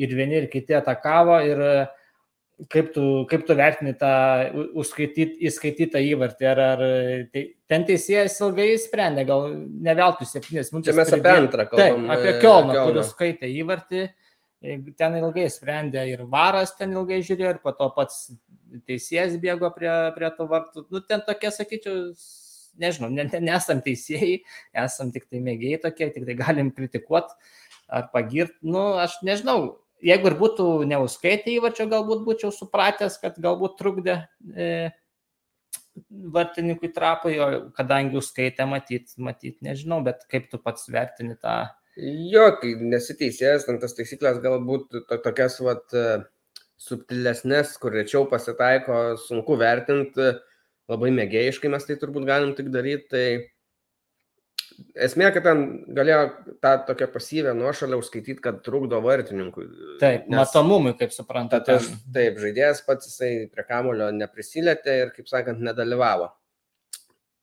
[0.00, 1.58] ir vieni, ir kiti atakavo ir
[2.72, 4.12] kaip tu, kaip tu vertini tą
[4.78, 6.82] užskaityt, įskaitytą įvartį, ar, ar
[7.32, 10.92] tai, ten teisėjas ilgai sprendė, gal ne veltui septynės minutės.
[10.92, 12.06] Čia mes apie antrą kalbame.
[12.06, 14.04] Taip, apie Kielną, kuris skaitė įvartį,
[15.00, 18.28] ten ilgai sprendė ir varas ten ilgai žiūrėjo, ir po to pats
[18.88, 20.86] teisėjas bėgo prie, prie to vartų.
[20.92, 22.12] Nu, ten tokie, sakyčiau,
[22.80, 24.42] nežinau, ne, ne, nesam teisėjai,
[24.84, 27.34] esam tik tai mėgėjai tokie, tik tai galim kritikuoti
[27.92, 28.56] ar pagirti.
[28.64, 34.16] Nu, aš nežinau, jeigu ir būtų neuskaitę įvačio, galbūt būčiau supratęs, kad galbūt trukdė
[34.56, 34.90] e,
[36.34, 41.64] vartininkui trapai, o kadangi užskaitė, matyt, matyt, nežinau, bet kaip tu pats vertini tą.
[42.32, 46.22] Jo, kai nesiteisėjęs, tas taisyklės galbūt to, tokias vat, e,
[46.82, 50.32] subtilesnės, kur rečiau pasitaiko, sunku vertinti,
[50.90, 53.26] labai mėgėjiškai mes tai turbūt galim tik daryti, tai
[55.06, 55.62] Esmė, kad ten
[55.96, 56.20] galėjo
[56.64, 59.64] tą tokią pasyvę nuošalę užskaityti, kad trukdo vartininkui.
[60.02, 61.78] Taip, nes, matomumui, kaip suprantate.
[61.78, 66.28] Taip, taip, žaidėjas pats jisai prie kamulio neprisilėtė ir, kaip sakant, nedalyvavo.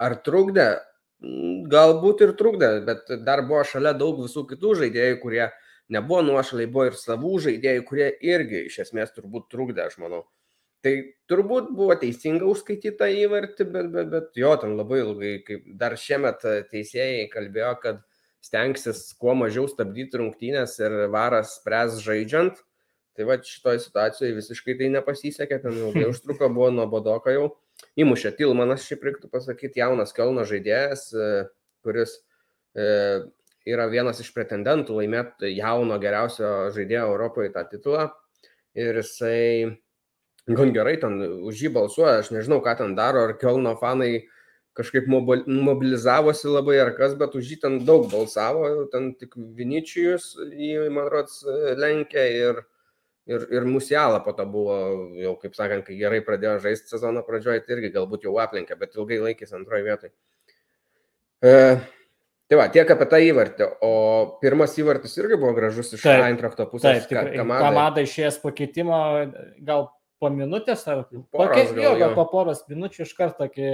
[0.05, 0.69] Ar trukdė?
[1.69, 5.47] Galbūt ir trukdė, bet dar buvo šalia daug visų kitų žaidėjų, kurie
[5.91, 10.23] nebuvo nuošaliai, buvo ir savų žaidėjų, kurie irgi iš esmės turbūt trukdė, aš manau.
[10.85, 10.93] Tai
[11.27, 16.45] turbūt buvo teisinga užskaityta įvartį, bet, bet, bet jo, ten labai ilgai, kaip dar šiemet
[16.71, 17.99] teisėjai kalbėjo, kad
[18.45, 22.61] stengsis kuo mažiau stabdyti rungtynės ir varas spręs žaidžiant.
[23.19, 27.49] Tai va šitoje situacijoje visiškai tai nepasisekė, ten ilgai užtruko, buvo nuo bodoka jau.
[27.99, 31.09] Įmušė Tilmanas, šiaip reiktų pasakyti, jaunas Kelno žaidėjas,
[31.83, 32.15] kuris
[32.75, 32.87] e,
[33.67, 38.09] yra vienas iš pretendentų laimėti jauno geriausio žaidėjo Europoje tą titulą.
[38.79, 39.75] Ir jisai
[40.57, 44.27] gan gerai ten už jį balsuoja, aš nežinau, ką ten daro, ar Kelno fanai
[44.79, 50.87] kažkaip mobilizavosi labai ar kas, bet už jį ten daug balsavo, ten tik Viničius jį,
[50.95, 51.41] man rods,
[51.79, 52.63] lenkė ir,
[53.27, 54.79] ir, ir Musialą po to buvo,
[55.19, 58.95] jau kaip sakant, kai gerai pradėjo žaisti sezono pradžioje, tai irgi galbūt jau aplenkė, bet
[58.95, 60.13] ilgai laikys antroje vietoje.
[61.43, 61.55] E,
[62.49, 63.65] Tai va, tiek apie tą įvartį.
[63.85, 63.89] O
[64.41, 67.03] pirmas įvartis irgi buvo gražus iš Eintrakto pusės.
[67.05, 67.67] Taip, Kamada.
[67.67, 68.97] Kamada išėjęs po keitimo,
[69.61, 69.85] gal
[70.19, 73.71] po minutės ar po, gal, jo, gal po poros minučių iš karto tokį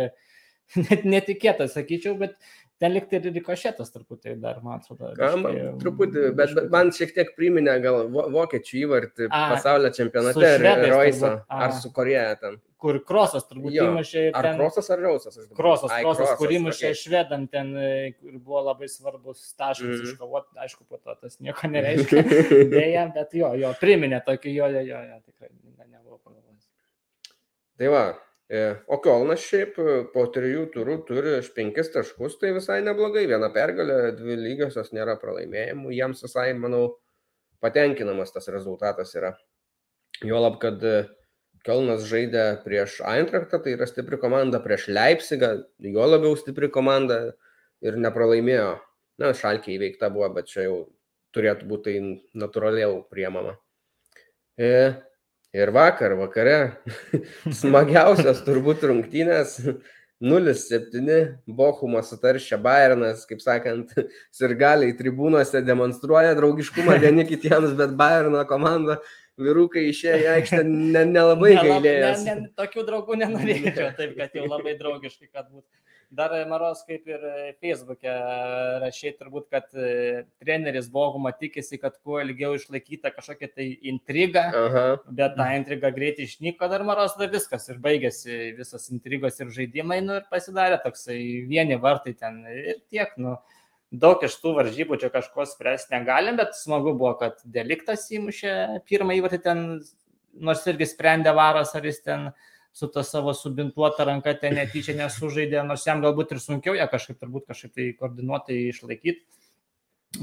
[0.89, 2.35] net netikėtą, sakyčiau, bet
[2.81, 5.13] ten likti ir rikošėtas truputį dar, man atrodo.
[5.19, 5.45] Kam,
[5.81, 11.35] truputį, bet, bet man šiek tiek priminė gal vokiečių įvartį a, pasaulio čempionate ar Roisą,
[11.47, 12.59] ar su Koreja ten.
[12.85, 14.25] Kur krosas turbūt įmušė.
[14.35, 15.39] Ar ten, krosas ar Rausas?
[15.57, 16.99] Krosas, Ai, krosas, krosas, kur įmušė okay.
[16.99, 17.71] švedam ten,
[18.19, 20.11] kur buvo labai svarbus taškas mm.
[20.11, 22.21] iškovoti, aišku, po to tas nieko nereiškia,
[22.75, 25.49] dėja, bet jo, jo, priminė tokį, jo, jo, jo, jo tikrai
[25.87, 26.69] nebuvo pagalvojęs.
[27.79, 28.34] Tai va, E,
[28.85, 33.25] o Kielnas šiaip e, po trijų turų turi penkis taškus, tai visai neblogai.
[33.29, 35.93] Viena pergalė, dvi lygiosios nėra pralaimėjimų.
[35.97, 36.99] Jiems visai, manau,
[37.65, 39.33] patenkinamas tas rezultatas yra.
[40.21, 41.07] Juolab, kad e,
[41.65, 47.17] Kielnas žaidė prieš Eintrachtą, tai yra stipri komanda, prieš Leipzigą, juo labiau stipri komanda
[47.81, 48.75] ir nepralaimėjo.
[49.23, 50.77] Na, šalkiai įveikta buvo, bet čia jau
[51.33, 53.55] turėtų būti tai natūraliau priemama.
[54.59, 54.69] E,
[55.55, 56.55] Ir vakar, vakare,
[57.61, 59.59] smagiausias turbūt rungtynės.
[60.23, 63.91] 0-7 Bochumas sutaršia Bayernas, kaip sakant,
[64.37, 68.99] sirgaliai tribūnose demonstruoja draugiškumą vieni kitiems, bet Bayerno komanda
[69.39, 72.11] vyrukai išėjo į aikštę nelabai ne, gailėjo.
[72.23, 75.67] Ne, ne, tokių draugų nenorėčiau, taip kad jau labai draugiškai, kad būtų.
[76.15, 77.23] Dar Maros kaip ir
[77.59, 78.11] Facebook'e
[78.83, 84.85] rašė turbūt, kad e, treneris Bohuma tikisi, kad kuo ilgiau išlaikyta kažkokia tai intriga, Aha.
[85.17, 89.99] bet ta intriga greitai išnyko, dar Maros dar viskas ir baigėsi visas intrigos ir žaidimai,
[90.05, 93.37] nu ir pasidarė toksai vieni vartai ten ir tiek, nu.
[93.95, 98.55] Daug iš tų varžybų čia kažko spręsti negalim, bet smagu buvo, kad deliktas įmušė
[98.89, 99.61] pirmą įvartį ten,
[100.35, 104.97] nors irgi sprendė varas, ar jis ten uh, su ta savo subintuota ranka ten netyčia
[104.99, 109.23] nesužaidė, nors jam galbūt ir sunkiau ją kažkaip turbūt kažkaip tai koordinuotai išlaikyti.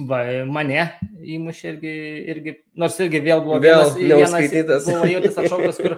[0.08, 0.84] Va, mane
[1.20, 1.94] įmušė irgi,
[2.32, 5.96] irgi, nors irgi vėl buvo vėl vienas, vienas buvo jautis atšaukas, kur,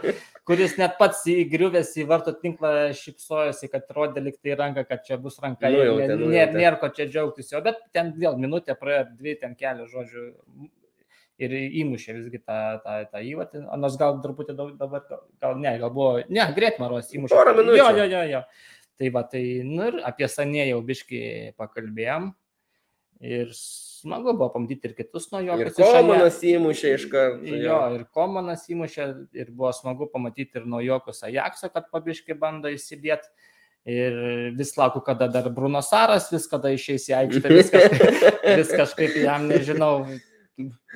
[0.51, 5.39] kuris net pats įgriuvęs į varto tinklą šipsojosi, kad rodė liktai ranką, kad čia bus
[5.43, 5.71] ranka.
[5.71, 9.37] Nu, jau, ten, nėra, nėra ko čia džiaugtis jo, bet ten vėl minutė praėjo, dvi
[9.43, 10.27] ten kelios žodžių
[11.43, 15.03] ir įmušė visgi tą, tą, tą įvatį, nors gal truputį dabar,
[15.43, 17.35] gal ne, gal buvo, ne, Gretmaros įmušė.
[17.35, 17.79] Porą minučių.
[17.81, 18.43] Jo, jo, jo, jo.
[18.95, 21.21] Tai va, tai, nu ir apie Sanė jau biški
[21.59, 22.31] pakalbėjom.
[23.25, 25.57] Ir smagu buvo pamatyti ir kitus nuo jo.
[25.59, 27.49] Ir Komanas įmušė iš karto.
[27.49, 27.59] Jo.
[27.65, 32.71] jo, ir Komanas įmušė, ir buvo smagu pamatyti ir nuo jokios Ajakso, kad pabiški bando
[32.71, 33.33] įsidėti.
[33.85, 34.15] Ir
[34.57, 38.23] vis laukiu, kada dar Bruno Saras, vis kada išeis į aikštę, vis kažkaip,
[38.63, 40.07] vis kažkaip jam, nežinau,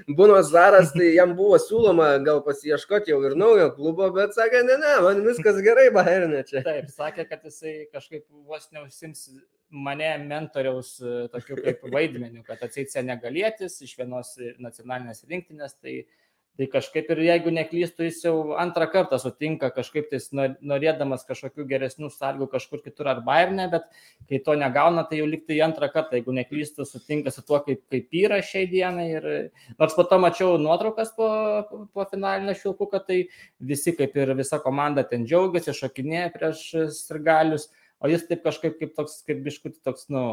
[0.06, 4.76] Bunos Zaras, tai jam buvo siūloma gal pasieškoti jau ir naujo klubo, bet sakė, ne,
[4.78, 6.62] ne, man viskas gerai Bahirne čia.
[6.66, 9.24] Taip, sakė, kad jisai kažkaip vos neusims
[9.68, 10.94] mane mentoriaus
[11.34, 16.04] tokiu kaip vaidmeniu, kad atseit senegalėtis iš vienos nacionalinės rinktinės, tai
[16.58, 22.08] Tai kažkaip ir jeigu neklystų, jis jau antrą kartą sutinka kažkaip tais norėdamas kažkokių geresnių
[22.10, 23.86] sąlygų kažkur kitur ar bairne, bet
[24.26, 28.18] kai to negauna, tai jau liktai antrą kartą, jeigu neklystų, sutinka su tuo, kaip, kaip
[28.24, 29.06] yra šiai dienai.
[29.20, 29.28] Ir
[29.78, 31.28] nors po to mačiau nuotraukas po,
[31.94, 33.20] po finalinio šilkuko, tai
[33.62, 36.64] visi kaip ir visa komanda ten džiaugiasi, šokinėja prieš
[37.04, 37.70] sirgalius,
[38.02, 40.24] o jis taip kažkaip kaip toks, kaip biškuti toks, nu,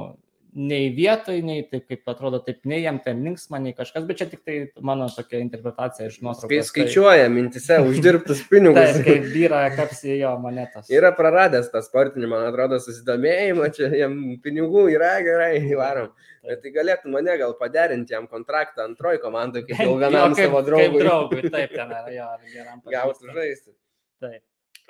[0.56, 4.28] nei vietoj, nei taip, kaip atrodo, taip, nei jam ten linksma, nei kažkas, bet čia
[4.32, 4.56] tik tai
[4.88, 6.52] mano tokia interpretacija iš nuotraukos.
[6.52, 7.34] Kai skaičiuoja tai...
[7.34, 8.96] mintise uždirbtus pinigus.
[8.96, 10.88] taip, kaip vyra kapsi jo monetas.
[10.94, 16.14] Yra praradęs tą sportinį, man atrodo, susidomėjimą, čia jam pinigų yra gerai, įvarom.
[16.46, 20.88] Bet tai galėtų mane gal paderinti jam kontraktą antroji komandai, kaip jau vienam savo draugui.
[20.88, 22.82] Kaip draugui, taip, ten yra, jo, geram.
[22.96, 23.76] Gautų žaisti.
[24.24, 24.42] Taip.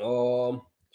[0.04, 0.14] O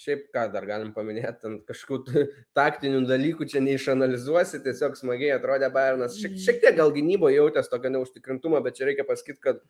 [0.01, 2.25] šiaip ką dar galim paminėti, ant kažkokių
[2.59, 6.19] taktinių dalykų čia neišanalizuosi, tiesiog smagiai atrodė Bayernas.
[6.21, 9.65] Šiek, šiek tiek gal gynyboje jautęs tokio neužtikrintumą, bet čia reikia pasakyti, kad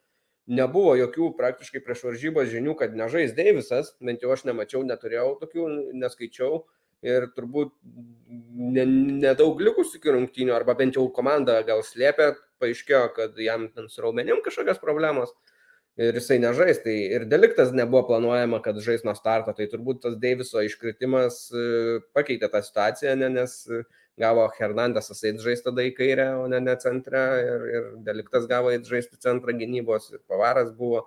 [0.51, 5.71] nebuvo jokių praktiškai prieš varžybos žinių, kad nežais Deivisas, bent jau aš nemačiau, neturėjau tokių,
[6.01, 6.65] neskaičiau.
[7.01, 7.71] Ir turbūt
[8.61, 13.89] nedaug ne likusių iki rungtynių, arba bent jau komanda gal slėpė, paaiškėjo, kad jam ten
[13.89, 15.33] su raumenim kažkokios problemos
[16.01, 16.81] ir jisai nežais.
[16.85, 19.55] Tai ir deliktas nebuvo planuojama, kad žais nuo starto.
[19.57, 21.65] Tai turbūt tas Deiviso iškritimas e,
[22.17, 23.57] pakeitė tą situaciją, ne, nes
[24.21, 27.25] gavo Hernandesas eiti žaisti tada į kairę, o ne, ne centre.
[27.47, 31.07] Ir, ir deliktas gavo eiti žaisti centrą gynybos ir pavaras buvo.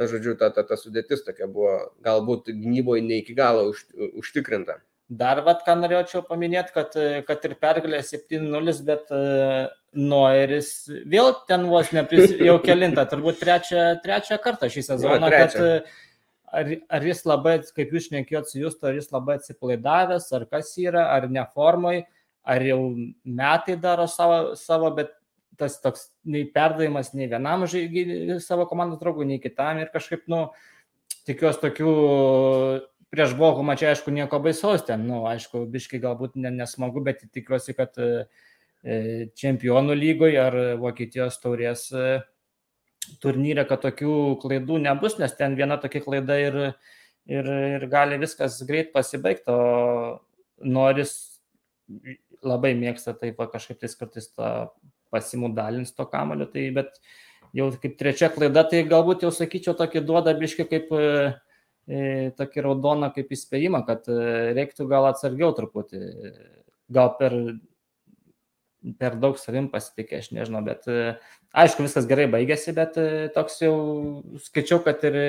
[0.00, 1.74] Na, žodžiu, ta, ta, ta sudėtis tokia buvo
[2.04, 3.84] galbūt gynyboje ne iki galo už,
[4.22, 4.78] užtikrinta.
[5.12, 6.94] Dar vat, ką norėčiau paminėti, kad,
[7.26, 10.70] kad ir pergalė 7-0, bet uh, Noiris
[11.10, 15.58] vėl ten vos nepris, jau kelintą, turbūt trečią, trečią kartą šį sezoną, no, kad
[16.52, 20.72] ar, ar jis labai, kaip jūs šnekėjot su jūs, ar jis labai atsipalaidavęs, ar kas
[20.80, 22.02] yra, ar neformai,
[22.42, 22.80] ar jau
[23.24, 25.12] metai daro savo, savo bet
[25.60, 30.46] tas toks nei perdavimas nei vienam žaidėjui savo komandos draugui, nei kitam ir kažkaip, nu,
[31.28, 31.92] tikiuosi tokių
[33.12, 37.98] prieš Bochumą čia aišku nieko baisaus ten, nu, aišku, biškai galbūt nesmagu, bet tikiuosi, kad
[38.00, 38.24] uh,
[38.82, 42.16] E, čempionų lygoje ar Vokietijos taurės e,
[43.22, 46.56] turnyre, kad tokių klaidų nebus, nes ten viena tokia klaida ir,
[47.30, 50.18] ir, ir gali viskas greit pasibaigti, o
[50.66, 51.14] noris
[52.42, 54.50] labai mėgsta taip kažkaip tais kartais tą
[55.14, 56.98] pasimudalins to kamulio, tai bet
[57.54, 61.30] jau kaip trečia klaida, tai galbūt jau sakyčiau tokį duoda biški kaip e, e,
[62.38, 64.06] tokį raudoną kaip įspėjimą, kad
[64.58, 66.02] reiktų gal atsargiau truputį,
[66.92, 67.34] gal per
[68.98, 71.14] per daug savim pasitikė, aš nežinau, bet e,
[71.64, 73.74] aišku, viskas gerai baigėsi, bet e, toks jau
[74.42, 75.28] skaičiau, kad ir e,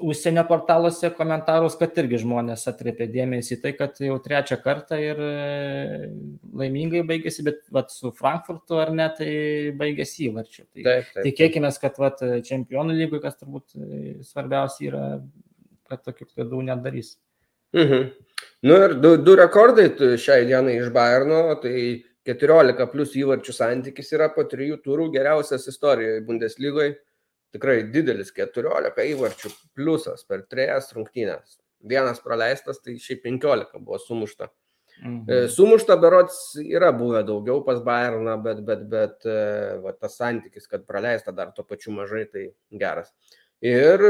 [0.00, 5.20] užsienio portaluose komentarus, kad irgi žmonės atkreipė dėmesį tai, kad jau trečią kartą ir
[6.54, 9.30] laimingai baigėsi, bet vat, su Frankfurtu ar ne, tai
[9.78, 10.64] baigėsi įvarčiu.
[10.66, 13.76] Tai taip, taip, tikėkime, kad vat, čempionų lygui, kas turbūt
[14.26, 15.04] svarbiausia yra,
[15.90, 17.16] kad tokių klaidų nedarys.
[17.74, 18.10] Mhm.
[18.64, 19.88] Nu ir du, du rekordai
[20.20, 26.22] šiai dienai iš Bayerno, tai 14 plus įvarčių santykis yra po trijų turų geriausias istorijoje
[26.24, 26.94] Bundeslygoje.
[27.54, 31.60] Tikrai didelis 14 įvarčių pliusas per trejas rungtynės.
[31.84, 34.50] Vienas praleistas, tai šiaip 15 buvo sumušta.
[35.02, 35.48] Mhm.
[35.50, 39.26] Sumušta berots yra buvę daugiau pas Bayerną, bet, bet, bet
[39.82, 43.12] va, tas santykis, kad praleista dar to pačiu mažai, tai geras.
[43.64, 44.02] Ir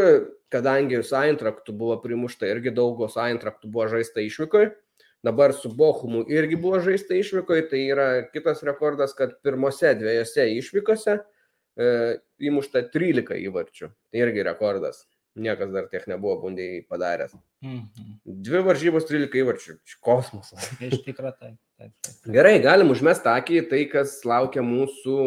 [0.53, 4.73] kadangi su Eintraktu buvo primušta irgi daugos Eintraktų buvo žaista išvykoje,
[5.25, 11.19] dabar su Bochumu irgi buvo žaista išvykoje, tai yra kitas rekordas, kad pirmose dviejose išvykose
[11.79, 12.19] e,
[12.51, 13.91] įmušta 13 įvarčių.
[13.91, 15.05] Tai irgi rekordas.
[15.35, 17.35] Niekas dar tiek nebuvo bundėjai padaręs.
[17.65, 18.13] Mhm.
[18.47, 19.81] Dvi varžybos 13 įvarčių.
[20.05, 20.69] Kosmosas.
[20.79, 22.31] Iš tikrųjų, taip, taip, taip.
[22.37, 25.19] Gerai, galim užmest akį tai, kas laukia mūsų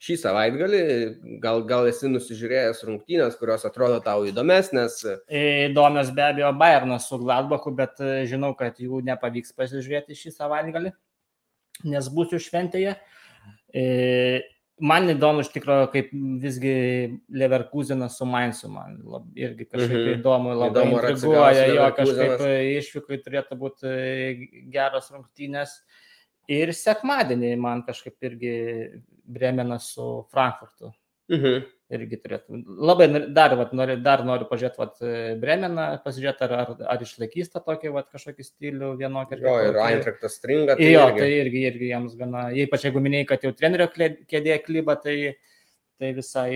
[0.00, 0.82] šį savaitgalį,
[1.42, 5.02] gal, gal esi nusižiūrėjęs rungtynės, kurios atrodo tau įdomesnės.
[5.28, 10.94] Įdomios be abejo Bayernas su Gladbachu, bet e, žinau, kad jų nepavyks pasižiūrėti šį savaitgalį,
[11.92, 12.96] nes būsiu šventėje.
[14.80, 16.74] Man įdomu iš tikrųjų, kaip visgi
[17.36, 20.20] Leverkusenas su Mainzu, man lab, irgi kažkaip mm -hmm.
[20.20, 22.44] įdomu, labai įdomu, intriguoja, jo kažkaip
[22.80, 25.74] išvykai turėtų būti e, geros rungtynės.
[26.48, 28.54] Ir sekmadienį man kažkaip irgi
[29.24, 30.94] Bremenas su Frankfurtu.
[31.30, 31.68] Mhm.
[31.90, 32.60] Irgi turėtų.
[32.86, 35.00] Labai dar, vat, noriu, dar noriu pažiūrėti vat,
[35.42, 39.40] Bremeną, pasižiūrėti, ar, ar, ar išlaikys tą tokį vat, kažkokį stilių vienokį.
[39.42, 40.76] Jo, ir Eintraktas stringa.
[40.78, 41.24] Tai jo, irgi.
[41.24, 45.16] tai irgi, irgi jiems gana, ypač jeigu minėjai, kad jau trenerio kėdė klyba, tai,
[45.98, 46.46] tai visai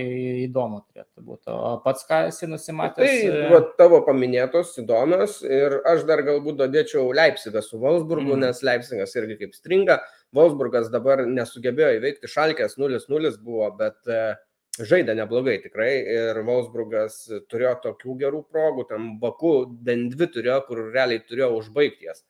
[0.45, 1.51] įdomu turėtų būti.
[1.51, 3.03] O pats ką esi nusimatęs?
[3.27, 8.47] Tai va, tavo paminėtos įdomios ir aš dar galbūt dodėčiau Leipzigą su Wolfsburgu, mm.
[8.47, 9.99] nes Leipzigas irgi kaip stringa.
[10.35, 14.35] Wolfsburgas dabar nesugebėjo įveikti šalkės 0-0 buvo, bet uh,
[14.79, 17.17] žaidė neblogai tikrai ir Wolfsburgas
[17.51, 22.23] turėjo tokių gerų progų, tam Baku bent dvi turėjo, kur realiai turėjo užbaigti jas.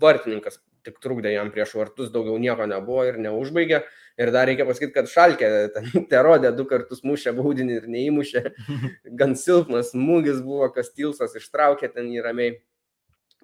[0.00, 3.82] Vartininkas tik trukdė jam prieš vartus, daugiau nieko nebuvo ir neužbaigė.
[4.16, 5.50] Ir dar reikia pasakyti, kad Šalkė
[6.10, 8.44] te rodė du kartus mušę baudinį ir neįmušė.
[9.20, 12.56] Gan silpnas smūgis buvo, kas Tilsas ištraukė ten į ramiai.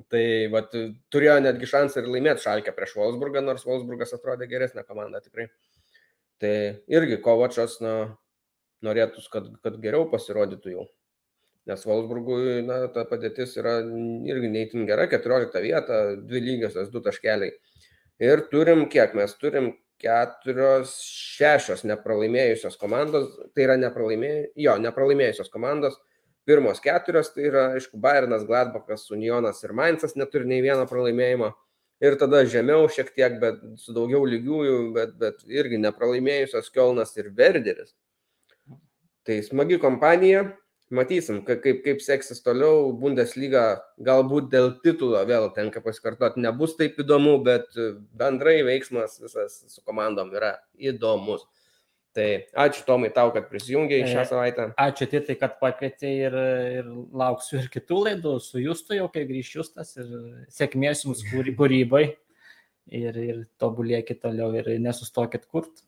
[0.09, 0.73] Tai vat,
[1.13, 5.51] turėjo netgi šansą ir laimėti Šalkę prieš Wolfsburgą, nors Wolfsburgas atrodė geresnė komanda tikrai.
[6.43, 6.55] Tai
[6.91, 7.95] irgi Kovačas na,
[8.83, 10.89] norėtų, kad, kad geriau pasirodytų jau.
[11.71, 13.77] Nes Valsburgui na, ta padėtis yra
[14.27, 17.55] irgi neįtin gera, 14 vieta, dvi lygiosios, du taškeliai.
[18.23, 19.71] Ir turim, kiek mes turim,
[20.03, 20.97] keturios,
[21.39, 26.01] šešios nepralaimėjusios komandos, tai yra nepralaimėjusios, jo, nepralaimėjusios komandos.
[26.43, 31.53] Pirmos keturios, tai yra, aišku, Bayernas, Gladbachas, Unionas ir Mainzas neturi nei vieno pralaimėjimo
[32.03, 37.31] ir tada žemiau šiek tiek, bet su daugiau lygiųjų, bet, bet irgi nepralaimėjusios Kielnas ir
[37.37, 37.95] Verderis.
[39.23, 40.49] Tai smagi kompanija,
[40.93, 47.39] matysim, kaip, kaip seksis toliau, Bundesliga galbūt dėl titulo vėl tenka pasikartoti, nebus taip įdomu,
[47.47, 47.71] bet
[48.19, 50.57] bendrai veiksmas visas su komandom yra
[50.91, 51.47] įdomus.
[52.13, 52.27] Tai
[52.67, 54.67] ačiū Tomai tau, kad prisijungiai šią savaitę.
[54.81, 56.35] Ačiū Titai, kad pakvietė ir,
[56.81, 60.11] ir lauksiu ir kitų laidų su Justu jau, kai grįš Justas ir
[60.53, 62.05] sėkmės jums kūrybai
[62.93, 65.87] ir, ir tobulėkit toliau ir nesustokit kurt.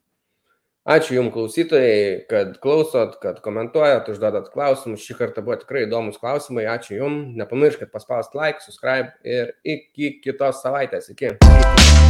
[0.85, 5.01] Ačiū Jums klausytojai, kad klausot, kad komentuojat, užduodat klausimus.
[5.01, 6.69] Šį kartą buvo tikrai įdomus klausimai.
[6.69, 7.33] Ačiū Jums.
[7.41, 11.09] Nepamirškit paspausti like, subscribe ir iki kitos savaitės.
[11.17, 11.39] Iki.
[11.41, 12.04] iki.